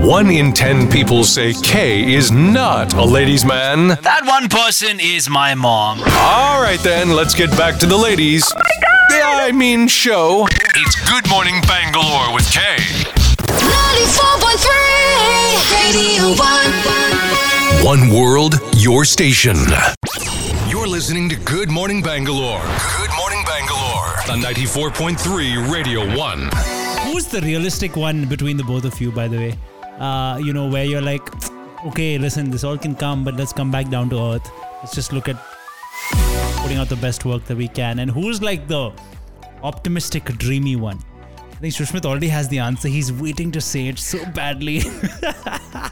One 0.00 0.30
in 0.30 0.52
ten 0.54 0.88
people 0.88 1.24
say 1.24 1.52
K 1.52 2.14
is 2.14 2.32
not 2.32 2.94
a 2.94 3.04
ladies' 3.04 3.44
man. 3.44 3.88
That 4.00 4.22
one 4.24 4.48
person 4.48 4.98
is 4.98 5.28
my 5.28 5.54
mom. 5.54 5.98
All 6.00 6.62
right, 6.62 6.80
then, 6.80 7.10
let's 7.10 7.34
get 7.34 7.50
back 7.50 7.78
to 7.80 7.86
the 7.86 7.98
ladies. 7.98 8.50
Oh 8.50 8.58
my 8.58 8.70
Yeah, 9.18 9.40
I 9.44 9.52
mean, 9.52 9.88
show. 9.88 10.46
It's 10.74 10.96
Good 11.06 11.28
Morning 11.28 11.60
Bangalore 11.68 12.32
with 12.32 12.50
K. 12.50 12.60
94.3 13.60 15.84
Radio 15.84 16.32
1. 17.84 17.86
One 18.00 18.08
world, 18.18 18.58
your 18.78 19.04
station. 19.04 19.58
You're 20.66 20.88
listening 20.88 21.28
to 21.28 21.36
Good 21.36 21.68
Morning 21.70 22.00
Bangalore. 22.00 22.62
Good 22.96 23.10
Morning 23.18 23.44
Bangalore 23.44 24.16
on 24.32 24.40
94.3 24.40 25.70
Radio 25.70 26.06
1. 26.16 26.48
Who's 27.04 27.26
the 27.26 27.42
realistic 27.42 27.96
one 27.96 28.24
between 28.24 28.56
the 28.56 28.64
both 28.64 28.86
of 28.86 28.98
you, 28.98 29.12
by 29.12 29.28
the 29.28 29.36
way? 29.36 29.58
Uh, 30.00 30.38
you 30.38 30.52
know, 30.52 30.66
where 30.66 30.84
you're 30.84 31.02
like, 31.02 31.22
okay, 31.86 32.18
listen, 32.18 32.50
this 32.50 32.64
all 32.64 32.78
can 32.78 32.94
come, 32.94 33.22
but 33.22 33.36
let's 33.36 33.52
come 33.52 33.70
back 33.70 33.88
down 33.90 34.08
to 34.10 34.18
earth. 34.18 34.50
Let's 34.78 34.94
just 34.94 35.12
look 35.12 35.28
at 35.28 35.36
putting 36.62 36.78
out 36.78 36.88
the 36.88 36.96
best 36.96 37.24
work 37.24 37.44
that 37.44 37.56
we 37.56 37.68
can. 37.68 37.98
And 37.98 38.10
who's 38.10 38.40
like 38.40 38.66
the 38.66 38.92
optimistic, 39.62 40.24
dreamy 40.24 40.76
one? 40.76 40.98
I 41.52 41.56
think 41.56 41.74
Sushmit 41.74 42.06
already 42.06 42.28
has 42.28 42.48
the 42.48 42.58
answer. 42.58 42.88
He's 42.88 43.12
waiting 43.12 43.52
to 43.52 43.60
say 43.60 43.88
it 43.88 43.98
so 43.98 44.24
badly. 44.32 44.80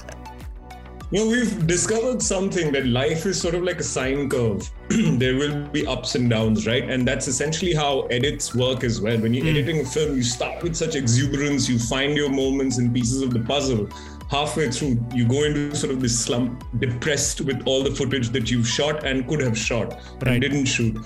You 1.11 1.25
know, 1.25 1.31
we've 1.31 1.67
discovered 1.67 2.21
something 2.21 2.71
that 2.73 2.85
life 2.85 3.25
is 3.25 3.41
sort 3.41 3.55
of 3.55 3.63
like 3.63 3.81
a 3.81 3.83
sine 3.83 4.29
curve. 4.29 4.71
there 4.91 5.37
will 5.37 5.67
be 5.69 5.87
ups 5.87 6.17
and 6.17 6.29
downs, 6.29 6.67
right? 6.67 6.85
And 6.85 7.09
that's 7.09 7.27
essentially 7.27 7.73
how 7.73 8.03
edits 8.09 8.55
work 8.55 8.85
as 8.85 9.01
well. 9.01 9.19
When 9.19 9.33
you're 9.33 9.45
hmm. 9.45 9.57
editing 9.57 9.81
a 9.81 9.87
film, 9.87 10.17
you 10.17 10.23
start 10.23 10.63
with 10.63 10.77
such 10.77 10.97
exuberance, 10.97 11.67
you 11.67 11.79
find 11.79 12.15
your 12.15 12.29
moments 12.29 12.77
and 12.77 12.93
pieces 12.93 13.23
of 13.23 13.33
the 13.33 13.41
puzzle. 13.41 13.89
Halfway 14.31 14.71
through, 14.71 15.03
you 15.15 15.27
go 15.27 15.45
into 15.45 15.75
sort 15.75 15.95
of 15.95 16.03
this 16.03 16.19
slump, 16.21 16.63
depressed 16.79 17.41
with 17.41 17.63
all 17.65 17.83
the 17.83 17.91
footage 17.91 18.29
that 18.31 18.51
you've 18.51 18.69
shot 18.69 19.07
and 19.07 19.27
could 19.27 19.41
have 19.41 19.57
shot 19.57 19.95
Right. 19.95 20.27
and 20.27 20.43
didn't 20.43 20.67
shoot. 20.67 20.99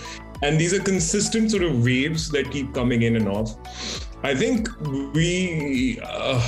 And 0.42 0.58
these 0.58 0.74
are 0.74 0.82
consistent 0.82 1.52
sort 1.52 1.62
of 1.62 1.84
waves 1.84 2.28
that 2.30 2.50
keep 2.50 2.74
coming 2.74 3.02
in 3.02 3.14
and 3.14 3.28
off. 3.28 3.56
I 4.24 4.34
think 4.34 4.68
we 5.14 5.98
uh, 6.02 6.40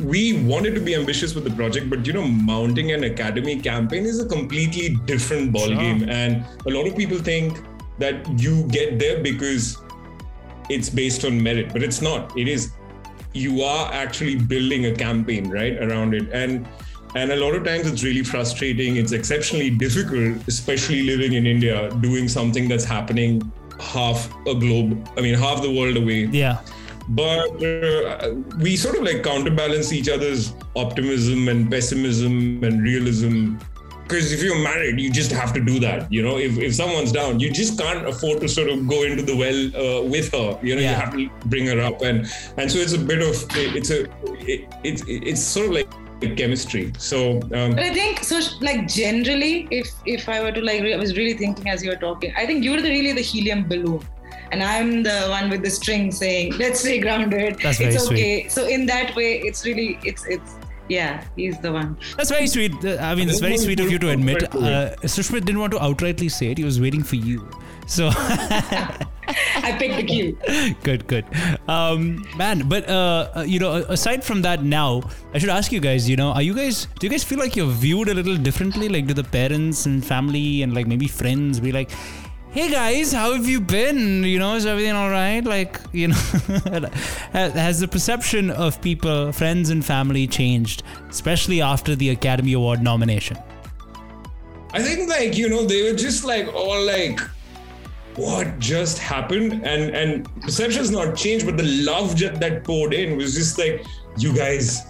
we 0.00 0.44
wanted 0.44 0.74
to 0.76 0.80
be 0.80 0.94
ambitious 0.94 1.34
with 1.34 1.44
the 1.44 1.50
project, 1.50 1.90
but 1.90 2.06
you 2.06 2.12
know, 2.12 2.26
mounting 2.26 2.92
an 2.92 3.04
academy 3.04 3.60
campaign 3.60 4.04
is 4.04 4.20
a 4.20 4.26
completely 4.26 4.94
different 5.06 5.52
ballgame, 5.52 6.08
and 6.08 6.44
a 6.66 6.70
lot 6.70 6.86
of 6.86 6.96
people 6.96 7.18
think 7.18 7.58
that 7.98 8.28
you 8.40 8.62
get 8.68 8.98
there 9.00 9.22
because 9.22 9.78
it's 10.68 10.88
based 10.88 11.24
on 11.24 11.42
merit, 11.42 11.72
but 11.72 11.82
it's 11.82 12.00
not. 12.00 12.36
It 12.38 12.46
is. 12.46 12.72
You 13.32 13.62
are 13.62 13.92
actually 13.92 14.36
building 14.36 14.86
a 14.86 14.94
campaign 14.94 15.50
right 15.50 15.76
around 15.82 16.14
it. 16.14 16.28
And 16.32 16.66
and 17.16 17.32
a 17.32 17.36
lot 17.36 17.54
of 17.54 17.64
times 17.64 17.86
it's 17.86 18.04
really 18.04 18.22
frustrating. 18.22 18.96
It's 18.96 19.12
exceptionally 19.12 19.70
difficult 19.70 20.46
especially 20.46 21.02
living 21.02 21.32
in 21.32 21.46
india 21.46 21.90
doing 22.00 22.28
something 22.28 22.68
that's 22.68 22.84
happening 22.84 23.40
half 23.80 24.30
a 24.46 24.54
globe 24.54 25.08
i 25.16 25.20
mean 25.20 25.34
half 25.34 25.60
the 25.62 25.70
world 25.70 25.96
away. 25.96 26.24
Yeah. 26.26 26.60
But 27.08 27.62
uh, 27.62 28.34
we 28.58 28.76
sort 28.76 28.96
of 28.96 29.02
like 29.02 29.22
counterbalance 29.22 29.92
each 29.92 30.08
other's 30.08 30.54
optimism 30.74 31.48
and 31.48 31.70
pessimism 31.70 32.62
and 32.64 32.82
realism. 32.82 33.56
Because 34.02 34.32
if 34.32 34.40
you're 34.40 34.62
married 34.62 35.00
you 35.00 35.10
just 35.10 35.32
have 35.32 35.52
to 35.52 35.60
do 35.60 35.80
that 35.80 36.12
you 36.12 36.22
know? 36.22 36.38
If, 36.38 36.58
if 36.58 36.76
someone's 36.76 37.10
down 37.10 37.40
you 37.40 37.50
just 37.50 37.76
can't 37.76 38.06
afford 38.06 38.40
to 38.42 38.48
sort 38.48 38.68
of 38.68 38.86
go 38.86 39.02
into 39.02 39.22
the 39.22 39.36
well 39.36 39.60
uh, 39.76 40.02
with 40.02 40.30
her 40.30 40.58
you 40.62 40.76
know? 40.76 40.80
You 40.80 40.88
have 40.88 41.12
to 41.12 41.28
bring 41.46 41.66
her 41.66 41.80
up. 41.80 42.02
And 42.02 42.30
and 42.56 42.70
so 42.70 42.78
it's 42.78 42.92
a 42.92 42.98
bit 42.98 43.20
of 43.20 43.34
it's 43.56 43.90
a 43.90 44.04
it, 44.48 44.72
it's 44.84 45.02
it's 45.08 45.40
sort 45.40 45.66
of 45.66 45.72
like 45.72 45.88
chemistry. 46.36 46.92
So 46.98 47.32
um, 47.52 47.72
But 47.72 47.80
I 47.80 47.92
think 47.92 48.24
so. 48.24 48.40
Like 48.60 48.88
generally, 48.88 49.68
if 49.70 49.88
if 50.06 50.28
I 50.28 50.40
were 50.42 50.52
to 50.52 50.60
like, 50.62 50.82
I 50.82 50.96
was 50.96 51.16
really 51.16 51.34
thinking 51.34 51.68
as 51.68 51.84
you 51.84 51.90
were 51.90 51.96
talking. 51.96 52.32
I 52.36 52.46
think 52.46 52.64
you're 52.64 52.80
the 52.80 52.88
really 52.88 53.12
the 53.12 53.20
helium 53.20 53.68
balloon, 53.68 54.00
and 54.52 54.62
I'm 54.62 55.02
the 55.02 55.26
one 55.28 55.50
with 55.50 55.62
the 55.62 55.70
string 55.70 56.12
saying, 56.12 56.54
"Let's 56.58 56.80
stay 56.80 56.98
grounded. 56.98 57.58
That's 57.62 57.78
very 57.78 57.94
it's 57.94 58.04
sweet. 58.04 58.18
okay." 58.18 58.48
So 58.48 58.66
in 58.66 58.86
that 58.86 59.14
way, 59.16 59.40
it's 59.40 59.64
really 59.64 59.98
it's 60.04 60.24
it's 60.26 60.54
yeah, 60.88 61.24
he's 61.36 61.58
the 61.58 61.72
one. 61.72 61.96
That's 62.16 62.30
very 62.30 62.46
sweet. 62.46 62.72
Uh, 62.84 62.98
I 63.00 63.14
mean, 63.14 63.28
it's 63.28 63.40
very 63.40 63.58
sweet 63.58 63.80
of 63.80 63.90
you 63.90 63.98
to 63.98 64.10
admit. 64.10 64.54
Uh, 64.54 64.94
Sushmit 65.02 65.44
didn't 65.44 65.58
want 65.58 65.72
to 65.72 65.78
outrightly 65.78 66.30
say 66.30 66.52
it. 66.52 66.58
He 66.58 66.64
was 66.64 66.80
waiting 66.80 67.02
for 67.02 67.16
you. 67.16 67.48
So 67.86 68.10
I 68.14 69.76
picked 69.78 69.96
the 69.96 70.02
cue. 70.02 70.38
good, 70.82 71.06
good. 71.06 71.24
Um, 71.68 72.24
man, 72.36 72.68
but 72.68 72.88
uh, 72.88 73.30
uh, 73.36 73.40
you 73.42 73.58
know, 73.58 73.74
aside 73.88 74.24
from 74.24 74.42
that, 74.42 74.62
now 74.62 75.02
I 75.34 75.38
should 75.38 75.50
ask 75.50 75.72
you 75.72 75.80
guys. 75.80 76.08
You 76.08 76.16
know, 76.16 76.30
are 76.32 76.42
you 76.42 76.54
guys? 76.54 76.86
Do 76.98 77.06
you 77.06 77.10
guys 77.10 77.24
feel 77.24 77.38
like 77.38 77.56
you're 77.56 77.70
viewed 77.70 78.08
a 78.08 78.14
little 78.14 78.36
differently? 78.36 78.88
Like, 78.88 79.06
do 79.06 79.14
the 79.14 79.24
parents 79.24 79.86
and 79.86 80.04
family 80.04 80.62
and 80.62 80.74
like 80.74 80.86
maybe 80.86 81.06
friends 81.06 81.60
be 81.60 81.72
like? 81.72 81.90
Hey 82.56 82.70
guys, 82.70 83.12
how 83.12 83.34
have 83.34 83.46
you 83.46 83.60
been? 83.60 84.24
You 84.24 84.38
know, 84.38 84.54
is 84.54 84.64
everything 84.64 84.92
all 84.92 85.10
right? 85.10 85.44
Like, 85.44 85.78
you 85.92 86.08
know, 86.08 86.14
has 87.34 87.80
the 87.80 87.86
perception 87.86 88.48
of 88.48 88.80
people, 88.80 89.30
friends, 89.30 89.68
and 89.68 89.84
family 89.84 90.26
changed, 90.26 90.82
especially 91.10 91.60
after 91.60 91.94
the 91.94 92.08
Academy 92.08 92.54
Award 92.54 92.80
nomination? 92.80 93.36
I 94.72 94.80
think 94.80 95.06
like 95.10 95.36
you 95.36 95.50
know 95.50 95.66
they 95.66 95.82
were 95.82 95.98
just 95.98 96.24
like 96.24 96.50
all 96.54 96.82
like 96.82 97.20
what 98.14 98.58
just 98.58 99.00
happened 99.00 99.52
and 99.62 99.94
and 99.94 100.40
perception's 100.40 100.90
not 100.90 101.14
changed 101.14 101.44
but 101.44 101.58
the 101.58 101.70
love 101.84 102.18
that 102.18 102.64
poured 102.64 102.94
in 102.94 103.18
was 103.18 103.34
just 103.34 103.58
like 103.58 103.84
you 104.16 104.34
guys 104.34 104.80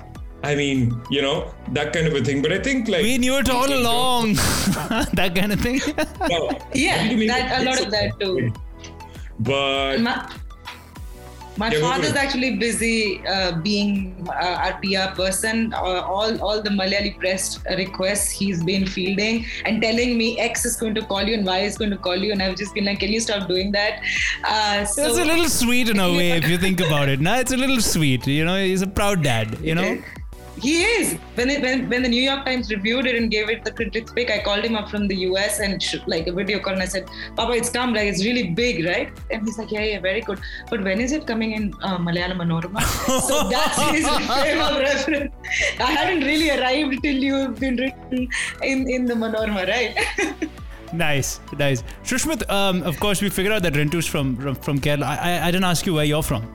I 0.43 0.55
mean 0.55 1.00
you 1.11 1.23
know 1.23 1.52
that 1.73 1.93
kind 1.93 2.07
of 2.07 2.14
a 2.14 2.23
thing 2.23 2.43
but 2.43 2.52
I 2.52 2.59
think 2.59 2.88
like 2.88 3.02
We 3.02 3.19
knew 3.19 3.37
it 3.38 3.49
all 3.50 3.73
along. 3.73 4.35
that 5.14 5.33
kind 5.35 5.52
of 5.52 5.61
thing. 5.61 5.81
no, 6.31 6.50
Yeah, 6.75 7.09
that 7.26 7.61
a 7.61 7.64
lot 7.64 7.81
of 7.81 7.90
that 7.90 8.21
too. 8.21 8.52
but 9.40 9.99
My, 10.00 10.28
my 11.59 11.71
Yeah, 11.73 11.81
father's 11.81 12.11
ahead. 12.11 12.26
actually 12.26 12.57
busy 12.57 13.26
uh, 13.26 13.52
being 13.61 14.28
uh, 14.28 14.62
our 14.64 14.75
PR 14.83 15.14
person. 15.16 15.73
Uh, 15.73 16.02
all 16.14 16.38
all 16.43 16.61
the 16.62 16.69
Malayali 16.71 17.19
press 17.19 17.59
requests 17.78 18.28
he's 18.31 18.62
been 18.62 18.87
fielding 18.87 19.47
and 19.64 19.81
telling 19.81 20.19
me 20.19 20.38
X 20.38 20.66
is 20.66 20.76
going 20.76 20.95
to 20.97 21.02
call 21.12 21.23
you 21.23 21.33
and 21.35 21.47
Y 21.47 21.61
is 21.61 21.78
going 21.78 21.90
to 21.93 21.97
call 21.97 22.14
you, 22.16 22.31
and 22.33 22.43
I've 22.43 22.57
just 22.57 22.75
been 22.75 22.85
like, 22.85 23.00
can 23.00 23.11
you 23.11 23.21
stop 23.21 23.49
doing 23.49 23.73
that? 23.73 24.02
Uh, 24.45 24.85
so 24.85 25.07
It's 25.09 25.19
a 25.19 25.25
little 25.25 25.49
sweet 25.49 25.88
in 25.88 25.99
a 25.99 26.11
way 26.21 26.33
if 26.33 26.47
you 26.47 26.59
think 26.59 26.81
about 26.81 27.09
it. 27.09 27.21
Nah, 27.21 27.38
it's 27.38 27.52
a 27.52 27.57
little 27.57 27.81
sweet. 27.81 28.26
You 28.26 28.45
know, 28.45 28.62
he's 28.62 28.83
a 28.83 28.87
proud 28.87 29.23
dad. 29.23 29.59
You 29.62 29.75
know. 29.75 29.99
He 30.61 30.83
is. 30.83 31.19
When, 31.35 31.51
it, 31.51 31.61
when 31.61 31.89
when 31.91 32.03
the 32.03 32.09
New 32.09 32.23
York 32.23 32.45
Times 32.47 32.71
reviewed 32.71 33.07
it 33.07 33.15
and 33.17 33.31
gave 33.31 33.51
it 33.51 33.65
the 33.65 33.71
critics 33.71 34.13
pick, 34.13 34.31
I 34.31 34.43
called 34.43 34.65
him 34.65 34.75
up 34.75 34.89
from 34.89 35.07
the 35.07 35.17
US 35.29 35.61
and 35.61 35.83
sh- 35.83 35.97
like 36.07 36.27
a 36.27 36.33
video 36.33 36.59
call 36.59 36.73
and 36.73 36.83
I 36.83 36.87
said, 36.87 37.09
"Papa, 37.37 37.53
it's 37.53 37.69
come. 37.69 37.93
Like 37.93 38.09
it's 38.09 38.25
really 38.25 38.51
big, 38.61 38.85
right?" 38.87 39.11
And 39.31 39.45
he's 39.45 39.59
like, 39.59 39.71
"Yeah, 39.71 39.83
yeah, 39.83 40.01
very 40.01 40.23
good. 40.23 40.41
But 40.71 40.83
when 40.83 41.01
is 41.01 41.13
it 41.13 41.27
coming 41.27 41.53
in 41.53 41.75
uh, 41.83 41.99
Malayalam 41.99 42.39
Manorama?" 42.43 42.83
so 43.29 43.49
that's 43.55 43.83
his 43.90 44.09
frame 44.09 44.61
of 44.61 44.79
reference. 44.79 45.35
I 45.79 45.92
hadn't 45.92 46.25
really 46.25 46.51
arrived 46.51 47.03
till 47.03 47.16
you've 47.16 47.61
been 47.61 47.77
written 47.77 48.29
in 48.62 48.88
in 48.88 49.05
the 49.05 49.14
Manorama, 49.14 49.66
right? 49.69 50.51
Nice, 50.92 51.40
nice. 51.59 51.83
Sushmit, 52.05 52.49
um, 52.49 52.83
of 52.85 52.99
course, 53.01 53.21
we 53.21 53.29
figured 53.29 53.53
out 53.53 53.62
that 53.64 53.73
Rintu's 53.75 54.07
from 54.07 54.37
from, 54.37 54.55
from 54.55 54.79
Kerala. 54.79 55.03
I, 55.03 55.16
I 55.16 55.47
I 55.49 55.51
didn't 55.51 55.64
ask 55.64 55.85
you 55.85 55.95
where 55.95 56.05
you're 56.05 56.23
from. 56.23 56.47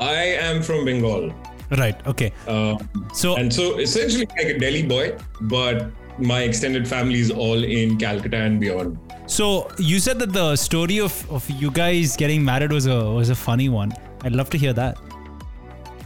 I 0.00 0.24
am 0.48 0.62
from 0.62 0.86
Bengal 0.86 1.34
Right. 1.70 2.06
Okay. 2.06 2.32
um, 2.46 2.88
So 3.12 3.36
and 3.36 3.52
so 3.52 3.78
essentially 3.78 4.26
like 4.36 4.46
a 4.56 4.58
Delhi 4.58 4.82
boy 4.86 5.16
but 5.42 5.90
my 6.18 6.42
extended 6.42 6.88
family 6.88 7.20
is 7.20 7.30
all 7.30 7.62
in 7.62 7.96
Calcutta 7.98 8.38
and 8.38 8.58
beyond 8.60 8.98
so 9.28 9.70
you 9.78 10.00
said 10.00 10.18
that 10.20 10.32
the 10.32 10.56
story 10.56 10.98
of, 11.00 11.30
of 11.30 11.48
you 11.50 11.70
guys 11.70 12.16
getting 12.16 12.42
married 12.42 12.72
was 12.72 12.86
a 12.86 13.10
was 13.10 13.28
a 13.28 13.34
funny 13.34 13.68
one. 13.68 13.92
I'd 14.24 14.32
love 14.32 14.48
to 14.50 14.58
hear 14.58 14.72
that. 14.72 14.96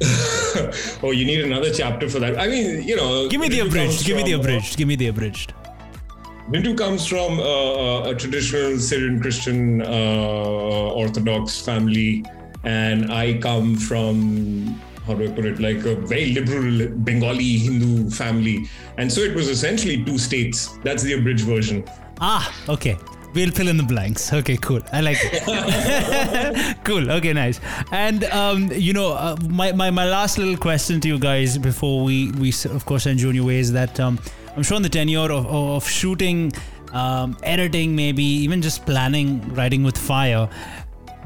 oh 1.04 1.12
you 1.12 1.24
need 1.24 1.44
another 1.44 1.72
chapter 1.72 2.08
for 2.08 2.18
that 2.18 2.36
I 2.38 2.48
mean 2.48 2.82
you 2.82 2.96
know 2.96 3.28
Give 3.28 3.40
me 3.40 3.48
the 3.48 3.60
abridged. 3.60 4.04
Give 4.04 4.16
me 4.16 4.24
the 4.24 4.32
from, 4.32 4.40
uh, 4.40 4.42
abridged. 4.42 4.76
Give 4.76 4.88
me 4.88 4.96
the 4.96 5.06
abridged. 5.06 5.54
Rintu 6.50 6.76
comes 6.76 7.06
from 7.06 7.38
uh, 7.38 8.10
a 8.10 8.14
traditional 8.16 8.76
Syrian 8.78 9.20
Christian 9.20 9.80
uh, 9.80 9.86
Orthodox 11.02 11.64
family, 11.64 12.24
and 12.64 13.12
I 13.12 13.38
come 13.38 13.76
from 13.76 14.80
how 15.06 15.14
do 15.14 15.24
I 15.24 15.32
put 15.32 15.44
it, 15.44 15.60
like 15.60 15.84
a 15.84 15.96
very 15.96 16.32
liberal 16.32 16.88
Bengali 16.88 17.58
Hindu 17.58 18.10
family, 18.10 18.68
and 18.98 19.12
so 19.12 19.20
it 19.20 19.34
was 19.34 19.48
essentially 19.48 20.04
two 20.04 20.18
states. 20.18 20.78
That's 20.84 21.02
the 21.02 21.14
abridged 21.14 21.44
version. 21.44 21.84
Ah, 22.20 22.52
okay. 22.68 22.96
We'll 23.34 23.50
fill 23.50 23.68
in 23.68 23.78
the 23.78 23.82
blanks. 23.82 24.30
Okay, 24.32 24.58
cool. 24.58 24.80
I 24.92 25.00
like 25.00 25.16
it. 25.22 26.76
cool. 26.84 27.10
Okay, 27.10 27.32
nice. 27.32 27.60
And 27.90 28.24
um, 28.24 28.70
you 28.72 28.92
know, 28.92 29.12
uh, 29.12 29.36
my, 29.48 29.72
my 29.72 29.90
my 29.90 30.04
last 30.04 30.36
little 30.36 30.56
question 30.56 31.00
to 31.00 31.08
you 31.08 31.18
guys 31.18 31.56
before 31.56 32.04
we 32.04 32.30
we 32.32 32.52
of 32.66 32.84
course 32.84 33.04
send 33.04 33.22
you 33.22 33.30
on 33.30 33.34
your 33.34 33.46
way 33.46 33.58
is 33.58 33.72
that 33.72 33.98
um, 33.98 34.18
I'm 34.54 34.62
sure 34.62 34.76
in 34.76 34.82
the 34.82 34.90
tenure 34.90 35.32
of 35.32 35.46
of 35.46 35.88
shooting, 35.88 36.52
um, 36.92 37.36
editing, 37.42 37.96
maybe 37.96 38.22
even 38.22 38.60
just 38.60 38.84
planning, 38.84 39.40
writing 39.54 39.82
with 39.82 39.96
fire, 39.96 40.48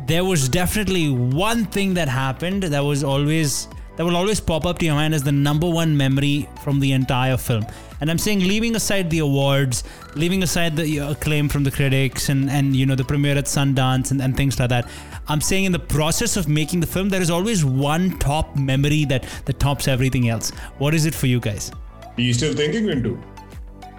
there 0.06 0.24
was 0.24 0.48
definitely 0.48 1.10
one 1.10 1.64
thing 1.64 1.94
that 1.94 2.08
happened 2.08 2.62
that 2.62 2.80
was 2.80 3.02
always 3.02 3.68
that 3.96 4.04
will 4.04 4.16
always 4.16 4.40
pop 4.40 4.66
up 4.66 4.78
to 4.78 4.84
your 4.84 4.94
mind 4.94 5.14
as 5.14 5.22
the 5.22 5.32
number 5.32 5.68
one 5.68 5.96
memory 5.96 6.46
from 6.62 6.78
the 6.80 6.92
entire 6.92 7.38
film. 7.38 7.64
And 8.02 8.10
I'm 8.10 8.18
saying, 8.18 8.40
leaving 8.40 8.76
aside 8.76 9.08
the 9.08 9.20
awards, 9.20 9.84
leaving 10.14 10.42
aside 10.42 10.76
the 10.76 11.00
uh, 11.00 11.12
acclaim 11.12 11.48
from 11.48 11.64
the 11.64 11.70
critics 11.70 12.28
and, 12.28 12.50
and 12.50 12.76
you 12.76 12.84
know 12.84 12.94
the 12.94 13.04
premiere 13.04 13.38
at 13.38 13.46
Sundance 13.46 14.10
and, 14.10 14.20
and 14.20 14.36
things 14.36 14.60
like 14.60 14.68
that, 14.68 14.88
I'm 15.28 15.40
saying 15.40 15.64
in 15.64 15.72
the 15.72 15.78
process 15.78 16.36
of 16.36 16.46
making 16.46 16.80
the 16.80 16.86
film, 16.86 17.08
there 17.08 17.22
is 17.22 17.30
always 17.30 17.64
one 17.64 18.18
top 18.18 18.54
memory 18.54 19.06
that 19.06 19.24
that 19.46 19.58
tops 19.58 19.88
everything 19.88 20.28
else. 20.28 20.50
What 20.78 20.94
is 20.94 21.06
it 21.06 21.14
for 21.14 21.26
you 21.26 21.40
guys? 21.40 21.72
Are 22.16 22.20
you 22.20 22.34
still 22.34 22.54
thinking 22.54 22.88
into? 22.88 23.18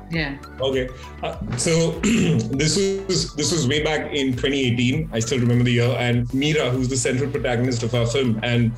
Yeah. 0.10 0.38
Okay, 0.62 0.90
uh, 1.22 1.36
so 1.58 1.92
this 2.02 2.78
was 3.08 3.34
this 3.36 3.52
was 3.52 3.68
way 3.68 3.84
back 3.84 4.14
in 4.14 4.32
2018. 4.32 5.10
I 5.12 5.20
still 5.20 5.40
remember 5.40 5.64
the 5.66 5.74
year, 5.74 5.96
and 5.98 6.28
Meera, 6.30 6.72
who's 6.72 6.88
the 6.88 6.98
central 6.98 7.30
protagonist 7.30 7.84
of 7.84 7.94
our 7.94 8.06
film, 8.06 8.40
and 8.44 8.72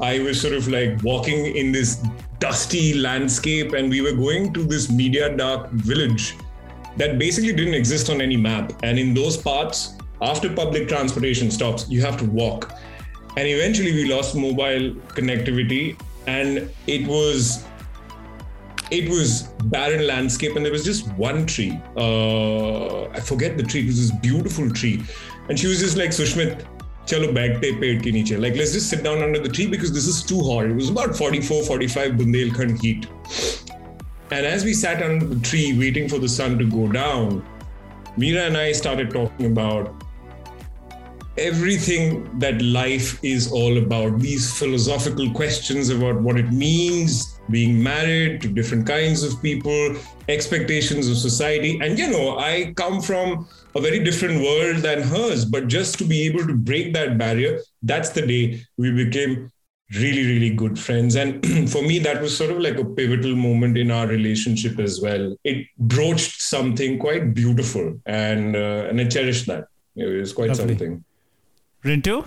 I 0.00 0.20
was 0.20 0.40
sort 0.40 0.54
of 0.54 0.68
like 0.68 1.02
walking 1.02 1.54
in 1.56 1.72
this 1.72 2.02
dusty 2.38 2.94
landscape, 2.94 3.72
and 3.72 3.90
we 3.90 4.00
were 4.00 4.16
going 4.16 4.52
to 4.54 4.64
this 4.64 4.90
media 4.90 5.36
dark 5.36 5.70
village 5.70 6.36
that 6.96 7.18
basically 7.18 7.52
didn't 7.52 7.74
exist 7.74 8.10
on 8.10 8.20
any 8.20 8.36
map. 8.36 8.72
And 8.82 8.98
in 8.98 9.14
those 9.14 9.36
parts, 9.36 9.96
after 10.20 10.52
public 10.52 10.88
transportation 10.88 11.50
stops, 11.50 11.88
you 11.88 12.00
have 12.00 12.16
to 12.18 12.24
walk. 12.24 12.72
And 13.36 13.48
eventually, 13.48 13.92
we 13.92 14.12
lost 14.12 14.34
mobile 14.34 14.94
connectivity, 15.16 16.00
and 16.26 16.70
it 16.86 17.06
was 17.06 17.64
it 18.92 19.08
was 19.08 19.44
barren 19.74 20.06
landscape 20.06 20.54
and 20.54 20.64
there 20.64 20.72
was 20.72 20.84
just 20.84 21.08
one 21.12 21.46
tree. 21.46 21.80
Uh, 21.96 23.04
i 23.06 23.20
forget 23.20 23.56
the 23.56 23.62
tree. 23.62 23.80
It 23.80 23.86
was 23.86 24.00
this 24.00 24.20
beautiful 24.20 24.70
tree. 24.70 25.02
And 25.48 25.58
she 25.58 25.66
was 25.66 25.80
just 25.80 25.96
like 25.96 26.10
sushmit 26.10 26.66
chalo 27.06 27.32
baigte 27.38 27.70
ped 27.80 28.02
ke 28.02 28.12
niche. 28.16 28.32
Like 28.32 28.54
let's 28.54 28.72
just 28.72 28.90
sit 28.90 29.02
down 29.02 29.22
under 29.22 29.40
the 29.46 29.48
tree 29.48 29.66
because 29.66 29.92
this 29.92 30.06
is 30.06 30.22
too 30.22 30.42
hot. 30.50 30.66
It 30.66 30.74
was 30.74 30.90
about 30.90 31.16
44 31.16 31.64
45 31.64 32.12
bundelkhand 32.12 32.82
heat. 32.82 33.08
And 34.30 34.46
as 34.46 34.64
we 34.64 34.74
sat 34.74 35.02
under 35.02 35.26
the 35.26 35.40
tree 35.40 35.66
waiting 35.78 36.08
for 36.08 36.18
the 36.18 36.28
sun 36.28 36.58
to 36.58 36.64
go 36.64 36.86
down 36.92 37.42
Meera 38.18 38.46
and 38.46 38.58
I 38.58 38.72
started 38.72 39.10
talking 39.10 39.46
about 39.46 40.04
everything 41.38 42.38
that 42.40 42.60
life 42.60 43.18
is 43.24 43.50
all 43.50 43.78
about. 43.78 44.18
These 44.18 44.58
philosophical 44.58 45.30
questions 45.32 45.88
about 45.88 46.20
what 46.20 46.36
it 46.38 46.52
means 46.52 47.31
being 47.52 47.80
married 47.82 48.40
to 48.42 48.48
different 48.48 48.86
kinds 48.86 49.22
of 49.22 49.40
people 49.42 49.96
expectations 50.28 51.08
of 51.08 51.16
society 51.16 51.78
and 51.80 51.98
you 51.98 52.08
know 52.10 52.38
i 52.38 52.72
come 52.76 53.00
from 53.00 53.46
a 53.76 53.80
very 53.80 54.02
different 54.08 54.42
world 54.42 54.78
than 54.88 55.02
hers 55.02 55.44
but 55.44 55.68
just 55.68 55.98
to 55.98 56.04
be 56.04 56.22
able 56.26 56.46
to 56.46 56.54
break 56.54 56.92
that 56.92 57.18
barrier 57.18 57.60
that's 57.82 58.10
the 58.10 58.26
day 58.34 58.44
we 58.78 58.90
became 59.04 59.50
really, 59.94 60.26
really 60.26 60.50
good 60.50 60.78
friends. 60.78 61.16
And 61.16 61.44
for 61.70 61.82
me, 61.82 61.98
that 62.00 62.20
was 62.20 62.36
sort 62.36 62.50
of 62.50 62.58
like 62.58 62.78
a 62.78 62.84
pivotal 62.84 63.34
moment 63.34 63.76
in 63.76 63.90
our 63.90 64.06
relationship 64.06 64.78
as 64.78 65.00
well. 65.00 65.36
It 65.44 65.66
broached 65.78 66.40
something 66.40 66.98
quite 66.98 67.34
beautiful, 67.34 68.00
and 68.06 68.56
uh, 68.56 68.86
and 68.88 69.00
I 69.00 69.04
cherished 69.04 69.46
that. 69.46 69.66
It 69.96 70.06
was 70.06 70.32
quite 70.32 70.48
Lovely. 70.48 70.68
something. 70.68 71.04
Rintu? 71.84 72.26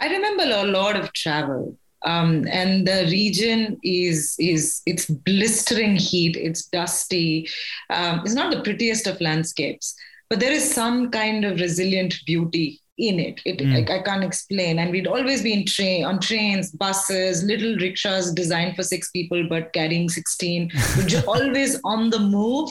I 0.00 0.08
remember 0.08 0.44
a 0.44 0.64
lot 0.64 0.96
of 0.96 1.12
travel. 1.12 1.76
Um, 2.04 2.46
and 2.50 2.86
the 2.86 3.06
region 3.10 3.78
is 3.82 4.36
is 4.38 4.82
it's 4.86 5.06
blistering 5.06 5.96
heat. 5.96 6.36
It's 6.36 6.66
dusty. 6.66 7.48
Um, 7.90 8.20
it's 8.24 8.34
not 8.34 8.52
the 8.52 8.62
prettiest 8.62 9.06
of 9.06 9.20
landscapes, 9.20 9.94
but 10.28 10.40
there 10.40 10.52
is 10.52 10.72
some 10.72 11.10
kind 11.10 11.44
of 11.44 11.60
resilient 11.60 12.14
beauty 12.26 12.80
in 12.96 13.18
it. 13.18 13.40
It 13.44 13.60
I, 13.62 13.98
I 13.98 14.02
can't 14.02 14.22
explain. 14.22 14.78
And 14.78 14.90
we'd 14.90 15.06
always 15.06 15.42
be 15.42 15.52
in 15.52 15.66
train 15.66 16.04
on 16.04 16.20
trains, 16.20 16.70
buses, 16.70 17.42
little 17.42 17.76
rickshaws 17.76 18.32
designed 18.32 18.76
for 18.76 18.82
six 18.82 19.10
people 19.10 19.46
but 19.48 19.72
carrying 19.72 20.08
sixteen. 20.08 20.70
We're 20.96 21.24
always 21.26 21.80
on 21.84 22.10
the 22.10 22.20
move, 22.20 22.70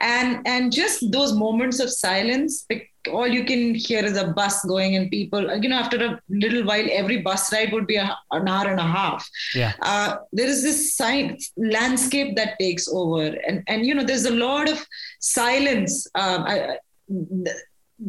and 0.00 0.46
and 0.46 0.72
just 0.72 1.04
those 1.12 1.32
moments 1.34 1.80
of 1.80 1.90
silence. 1.90 2.66
All 3.08 3.26
you 3.26 3.44
can 3.44 3.74
hear 3.74 4.04
is 4.04 4.16
a 4.18 4.26
bus 4.28 4.64
going 4.66 4.94
and 4.96 5.10
people. 5.10 5.40
You 5.62 5.68
know, 5.70 5.76
after 5.76 6.04
a 6.04 6.20
little 6.28 6.64
while, 6.64 6.86
every 6.92 7.18
bus 7.22 7.52
ride 7.52 7.72
would 7.72 7.86
be 7.86 7.96
a, 7.96 8.16
an 8.32 8.46
hour 8.48 8.68
and 8.68 8.78
a 8.80 8.82
half 8.82 9.26
Yeah. 9.54 9.72
uh, 9.82 10.16
there 10.32 10.46
is 10.46 10.62
this 10.62 10.94
sign, 10.96 11.38
landscape 11.56 12.36
that 12.36 12.58
takes 12.58 12.86
over 12.88 13.24
and 13.46 13.62
and 13.68 13.86
you 13.86 13.94
know 13.94 14.04
there's 14.04 14.26
a 14.26 14.34
lot 14.34 14.68
of 14.68 14.84
silence 15.20 16.06
um, 16.14 16.44
I- 16.46 16.76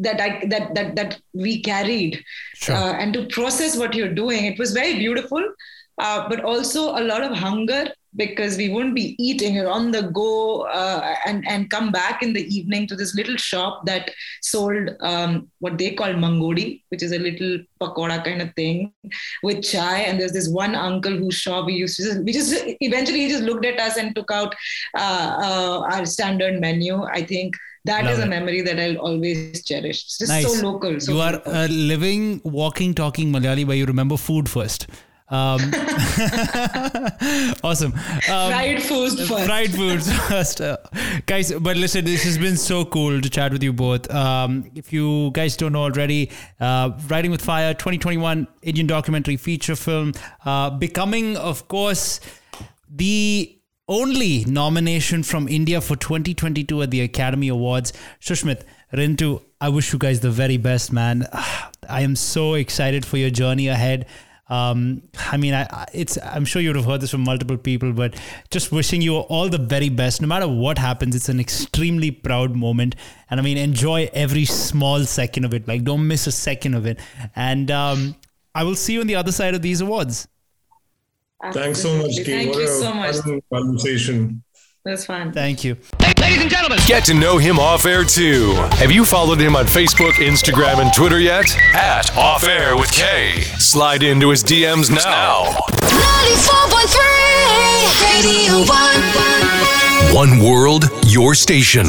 that 0.04 0.20
I 0.20 0.46
that 0.46 0.74
that 0.74 0.96
that 0.96 1.20
we 1.34 1.60
carried 1.62 2.22
Sure. 2.54 2.74
uh, 2.76 2.92
and 2.94 3.12
to 3.14 3.26
process 3.26 3.76
what 3.76 3.94
you're 3.94 4.14
doing 4.14 4.44
it 4.46 4.58
was 4.58 4.72
very 4.72 4.94
beautiful 4.98 5.42
uh, 5.98 6.28
but 6.28 6.40
also 6.44 6.90
a 6.98 7.02
lot 7.02 7.22
of 7.22 7.32
hunger 7.36 7.84
because 8.16 8.56
we 8.56 8.68
wouldn't 8.68 8.94
be 8.94 9.16
eating 9.18 9.54
you're 9.54 9.70
on 9.70 9.90
the 9.90 10.02
go 10.02 10.62
uh, 10.62 11.14
and 11.26 11.46
and 11.48 11.70
come 11.70 11.90
back 11.90 12.22
in 12.22 12.32
the 12.32 12.44
evening 12.54 12.86
to 12.86 12.94
this 12.94 13.14
little 13.14 13.36
shop 13.36 13.84
that 13.86 14.10
sold 14.42 14.90
um, 15.00 15.48
what 15.60 15.78
they 15.78 15.90
call 15.92 16.12
mangodi 16.12 16.82
which 16.90 17.02
is 17.02 17.12
a 17.12 17.18
little 17.18 17.58
pakoda 17.80 18.22
kind 18.24 18.42
of 18.42 18.52
thing 18.54 18.92
with 19.42 19.62
chai 19.62 20.00
and 20.00 20.20
there's 20.20 20.32
this 20.32 20.48
one 20.48 20.74
uncle 20.74 21.16
whose 21.16 21.34
shop 21.34 21.66
we 21.66 21.74
used 21.74 21.96
to 21.96 22.02
just, 22.04 22.22
we 22.24 22.32
just 22.32 22.54
eventually 22.80 23.20
he 23.20 23.28
just 23.28 23.44
looked 23.44 23.64
at 23.64 23.80
us 23.80 23.96
and 23.96 24.14
took 24.14 24.30
out 24.30 24.54
uh, 24.94 25.38
uh, 25.42 25.80
our 25.92 26.04
standard 26.04 26.60
menu 26.60 27.02
i 27.04 27.22
think 27.22 27.54
that 27.84 28.04
is 28.06 28.18
Love 28.18 28.20
a 28.20 28.22
it. 28.22 28.28
memory 28.28 28.60
that 28.60 28.78
i'll 28.78 28.98
always 28.98 29.64
cherish 29.64 30.04
it's 30.04 30.18
just 30.18 30.30
Nice. 30.30 30.46
so 30.46 30.62
local 30.68 31.00
so 31.00 31.12
you 31.12 31.20
are 31.20 31.32
beautiful. 31.32 31.52
a 31.54 31.66
living, 31.68 32.40
walking, 32.44 32.94
talking 32.94 33.32
Malayali 33.32 33.66
where 33.66 33.76
you 33.76 33.86
remember 33.86 34.16
food 34.16 34.48
first. 34.48 34.86
Um, 35.32 35.60
awesome. 37.64 37.94
Um, 37.94 38.50
fried 38.50 38.82
food 38.82 39.18
first 39.18 39.46
fried 39.46 39.70
foods 39.70 40.12
first. 40.28 40.60
Uh, 40.60 40.76
guys, 41.24 41.50
but 41.52 41.78
listen, 41.78 42.04
this 42.04 42.24
has 42.24 42.36
been 42.36 42.58
so 42.58 42.84
cool 42.84 43.18
to 43.18 43.30
chat 43.30 43.50
with 43.50 43.62
you 43.62 43.72
both. 43.72 44.12
Um, 44.14 44.70
if 44.74 44.92
you 44.92 45.30
guys 45.32 45.56
don't 45.56 45.72
know 45.72 45.84
already, 45.84 46.30
uh, 46.60 46.90
Writing 47.08 47.30
with 47.30 47.40
Fire 47.40 47.72
2021 47.72 48.46
Indian 48.60 48.86
documentary 48.86 49.38
feature 49.38 49.74
film, 49.74 50.12
uh, 50.44 50.68
becoming, 50.68 51.38
of 51.38 51.66
course, 51.66 52.20
the 52.90 53.58
only 53.88 54.44
nomination 54.44 55.22
from 55.22 55.48
India 55.48 55.80
for 55.80 55.96
2022 55.96 56.82
at 56.82 56.90
the 56.90 57.00
Academy 57.00 57.48
Awards. 57.48 57.94
Sushmit, 58.20 58.64
Rintu, 58.92 59.42
I 59.62 59.70
wish 59.70 59.94
you 59.94 59.98
guys 59.98 60.20
the 60.20 60.30
very 60.30 60.58
best, 60.58 60.92
man. 60.92 61.26
I 61.88 62.02
am 62.02 62.16
so 62.16 62.52
excited 62.52 63.06
for 63.06 63.16
your 63.16 63.30
journey 63.30 63.68
ahead. 63.68 64.04
Um, 64.52 65.02
I 65.32 65.36
mean, 65.38 65.54
I, 65.54 65.62
I- 65.62 65.86
it's. 65.94 66.18
I'm 66.22 66.44
sure 66.44 66.60
you 66.60 66.68
would 66.70 66.76
have 66.76 66.84
heard 66.84 67.00
this 67.00 67.10
from 67.10 67.22
multiple 67.22 67.56
people, 67.56 67.92
but 67.92 68.14
just 68.50 68.70
wishing 68.70 69.00
you 69.00 69.16
all 69.16 69.48
the 69.48 69.58
very 69.58 69.88
best. 69.88 70.20
No 70.20 70.28
matter 70.28 70.46
what 70.46 70.76
happens, 70.78 71.16
it's 71.16 71.28
an 71.30 71.40
extremely 71.40 72.10
proud 72.10 72.54
moment, 72.54 72.94
and 73.30 73.40
I 73.40 73.42
mean, 73.42 73.56
enjoy 73.56 74.10
every 74.12 74.44
small 74.44 75.04
second 75.04 75.44
of 75.46 75.54
it. 75.54 75.66
Like, 75.66 75.84
don't 75.84 76.06
miss 76.06 76.26
a 76.26 76.32
second 76.32 76.74
of 76.74 76.84
it. 76.86 76.98
And 77.34 77.70
um, 77.70 78.14
I 78.54 78.64
will 78.64 78.74
see 78.76 78.92
you 78.94 79.00
on 79.00 79.06
the 79.06 79.14
other 79.16 79.32
side 79.32 79.54
of 79.54 79.62
these 79.62 79.80
awards. 79.80 80.28
Thanks 81.52 81.80
so 81.80 81.96
much, 81.96 82.18
Absolutely. 82.18 82.24
Kate. 82.24 82.32
thank 82.44 82.48
what 82.50 82.58
you 82.58 82.68
a 82.68 82.80
so 82.82 82.94
much 82.94 83.16
fun 83.16 83.40
conversation. 83.52 84.42
that's 84.84 85.06
fun 85.06 85.32
Thank 85.32 85.64
you. 85.64 85.76
Get 86.86 87.04
to 87.06 87.14
know 87.14 87.38
him 87.38 87.58
off 87.58 87.86
air 87.86 88.04
too. 88.04 88.52
Have 88.72 88.90
you 88.92 89.04
followed 89.04 89.40
him 89.40 89.56
on 89.56 89.66
Facebook, 89.66 90.12
Instagram, 90.12 90.80
and 90.80 90.92
Twitter 90.92 91.18
yet? 91.18 91.56
At 91.74 92.14
Off 92.16 92.44
Air 92.44 92.76
with 92.76 92.92
K. 92.92 93.40
Slide 93.58 94.02
into 94.02 94.28
his 94.30 94.42
DMs 94.42 94.90
now. 94.90 95.44
94.3 95.80 96.98
Radio 98.14 98.64
1. 100.12 100.14
One 100.14 100.38
world, 100.38 100.90
your 101.06 101.34
station. 101.34 101.86